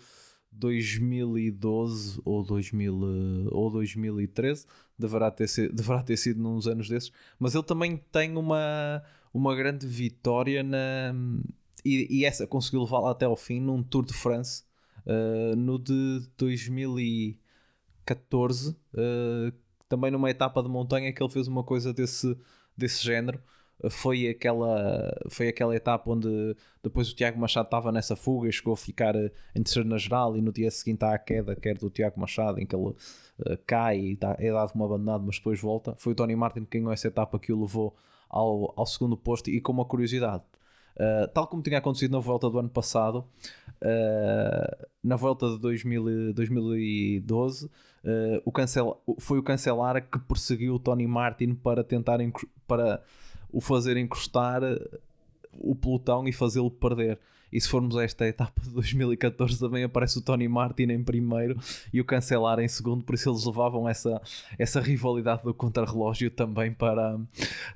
[0.51, 4.65] 2012 ou, 2000, ou 2013.
[4.97, 7.11] Deverá ter, sido, deverá ter sido nos anos desses.
[7.37, 11.13] Mas ele também tem uma, uma grande vitória na,
[11.85, 14.63] e, e essa conseguiu levá-la até ao fim num Tour de France
[15.05, 19.53] uh, no de 2014, uh, eh,
[19.87, 22.37] também numa etapa de montanha que ele fez uma coisa desse,
[22.77, 23.41] desse género.
[23.83, 28.51] Uh, foi aquela, foi aquela etapa onde depois o Tiago Machado estava nessa fuga e
[28.51, 30.37] chegou a ficar em terceiro na geral.
[30.37, 32.93] E no dia seguinte há a queda, quer do Tiago Machado, em que ele
[33.65, 35.95] cai e dá, é dado como abandonado, mas depois volta.
[35.97, 37.95] Foi o Tony Martin que ganhou essa etapa que o levou
[38.29, 39.49] ao, ao segundo posto.
[39.49, 40.43] E com uma curiosidade,
[40.95, 43.25] Uh, tal como tinha acontecido na volta do ano passado,
[43.81, 47.69] uh, na volta de 2000, 2012, uh,
[48.43, 52.19] o cancel, foi o Cancelar que perseguiu o Tony Martin para tentar
[52.67, 53.01] para
[53.51, 54.61] o fazer encostar
[55.57, 57.17] o pelotão e fazê-lo perder.
[57.51, 61.59] E se formos a esta etapa de 2014, também aparece o Tony Martin em primeiro
[61.93, 64.21] e o Cancelar em segundo, por isso eles levavam essa,
[64.57, 67.19] essa rivalidade do contrarrelógio também para,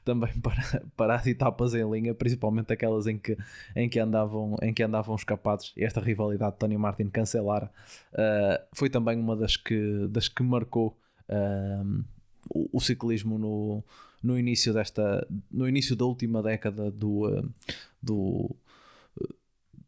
[0.05, 3.37] também para, para as etapas em linha, principalmente aquelas em que,
[3.75, 5.73] em que, andavam, em que andavam escapados.
[5.75, 10.43] E esta rivalidade de Tony Martin Cancelar uh, foi também uma das que, das que
[10.43, 10.97] marcou.
[11.29, 12.03] Uh,
[12.49, 13.83] o, o, ciclismo no,
[14.21, 17.49] no início desta no início da última década do, uh,
[18.01, 18.55] do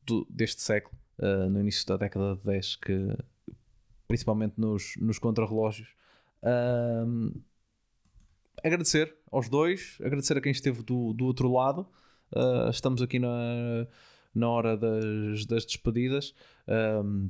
[0.05, 3.17] do, deste século, uh, no início da década de 10, que
[4.07, 5.89] principalmente nos, nos contrarrelógios.
[8.63, 11.87] Agradecer aos dois, agradecer a quem esteve do, do outro lado.
[12.31, 13.85] Uh, estamos aqui na,
[14.33, 16.33] na hora das, das despedidas.
[16.67, 17.29] Um,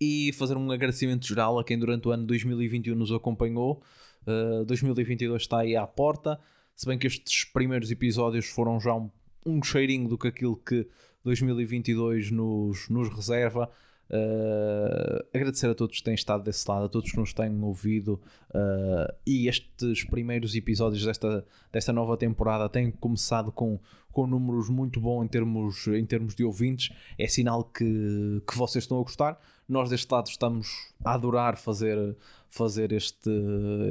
[0.00, 3.82] e fazer um agradecimento geral a quem durante o ano 2021 nos acompanhou.
[4.26, 6.38] Uh, 2022 está aí à porta.
[6.76, 9.10] Se bem que estes primeiros episódios foram já um,
[9.46, 10.86] um cheirinho do que aquilo que
[11.28, 13.70] 2022 nos, nos reserva.
[14.10, 18.18] Uh, agradecer a todos que têm estado desse lado, a todos que nos têm ouvido
[18.54, 23.78] uh, e estes primeiros episódios desta, desta nova temporada têm começado com,
[24.10, 26.90] com números muito bons em termos, em termos de ouvintes.
[27.18, 29.38] É sinal que, que vocês estão a gostar.
[29.68, 32.16] Nós deste lado estamos a adorar fazer,
[32.48, 33.30] fazer este,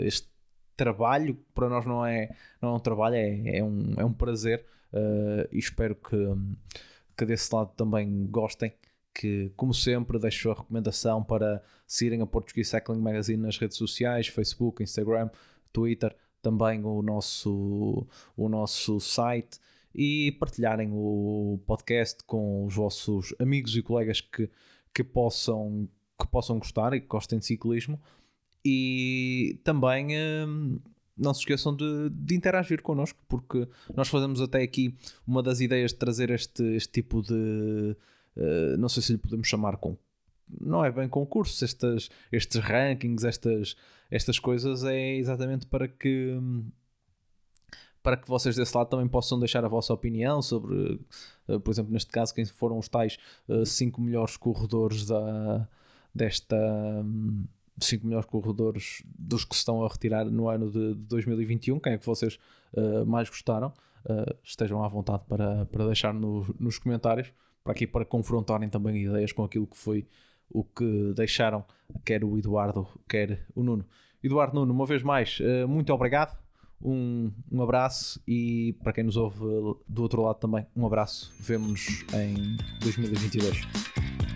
[0.04, 0.28] este
[0.76, 1.38] trabalho.
[1.54, 5.48] Para nós não é, não é um trabalho, é, é, um, é um prazer uh,
[5.52, 6.16] e espero que,
[7.18, 8.72] que desse lado também gostem
[9.18, 14.28] que, como sempre, deixo a recomendação para seguirem a Portuguese Cycling Magazine nas redes sociais,
[14.28, 15.30] Facebook, Instagram,
[15.74, 18.06] Twitter, também o nosso,
[18.36, 19.60] o nosso site
[19.94, 24.48] e partilharem o podcast com os vossos amigos e colegas que,
[24.94, 25.90] que, possam,
[26.20, 28.00] que possam gostar e que gostem de ciclismo.
[28.64, 30.10] E também
[30.46, 30.80] hum,
[31.18, 34.96] não se esqueçam de, de, interagir connosco, porque nós fazemos até aqui
[35.26, 37.96] uma das ideias de trazer este, este tipo de
[38.36, 39.98] eh, não sei se lhe podemos chamar com
[40.62, 43.76] não é bem concursos, estas, estes rankings, estas,
[44.10, 46.40] estas coisas é exatamente para que
[48.02, 50.98] para que vocês desse lado também possam deixar a vossa opinião sobre,
[51.50, 53.18] uh, por exemplo, neste caso, quem foram os tais
[53.66, 55.68] 5 uh, melhores corredores da,
[56.16, 56.56] desta.
[57.80, 61.80] 5 melhores corredores dos que se estão a retirar no ano de, de 2021.
[61.80, 62.40] Quem é que vocês
[62.74, 63.74] uh, mais gostaram?
[64.42, 69.34] estejam à vontade para, para deixar no, nos comentários para aqui para confrontarem também ideias
[69.34, 70.08] com aquilo que foi
[70.50, 71.66] o que deixaram
[72.06, 73.86] quer o Eduardo, quer o Nuno.
[74.24, 76.38] Eduardo Nuno, uma vez mais, eh, muito obrigado,
[76.82, 79.40] um, um abraço e para quem nos ouve
[79.88, 81.34] do outro lado também, um abraço.
[81.40, 84.27] Vemo-nos em 2022.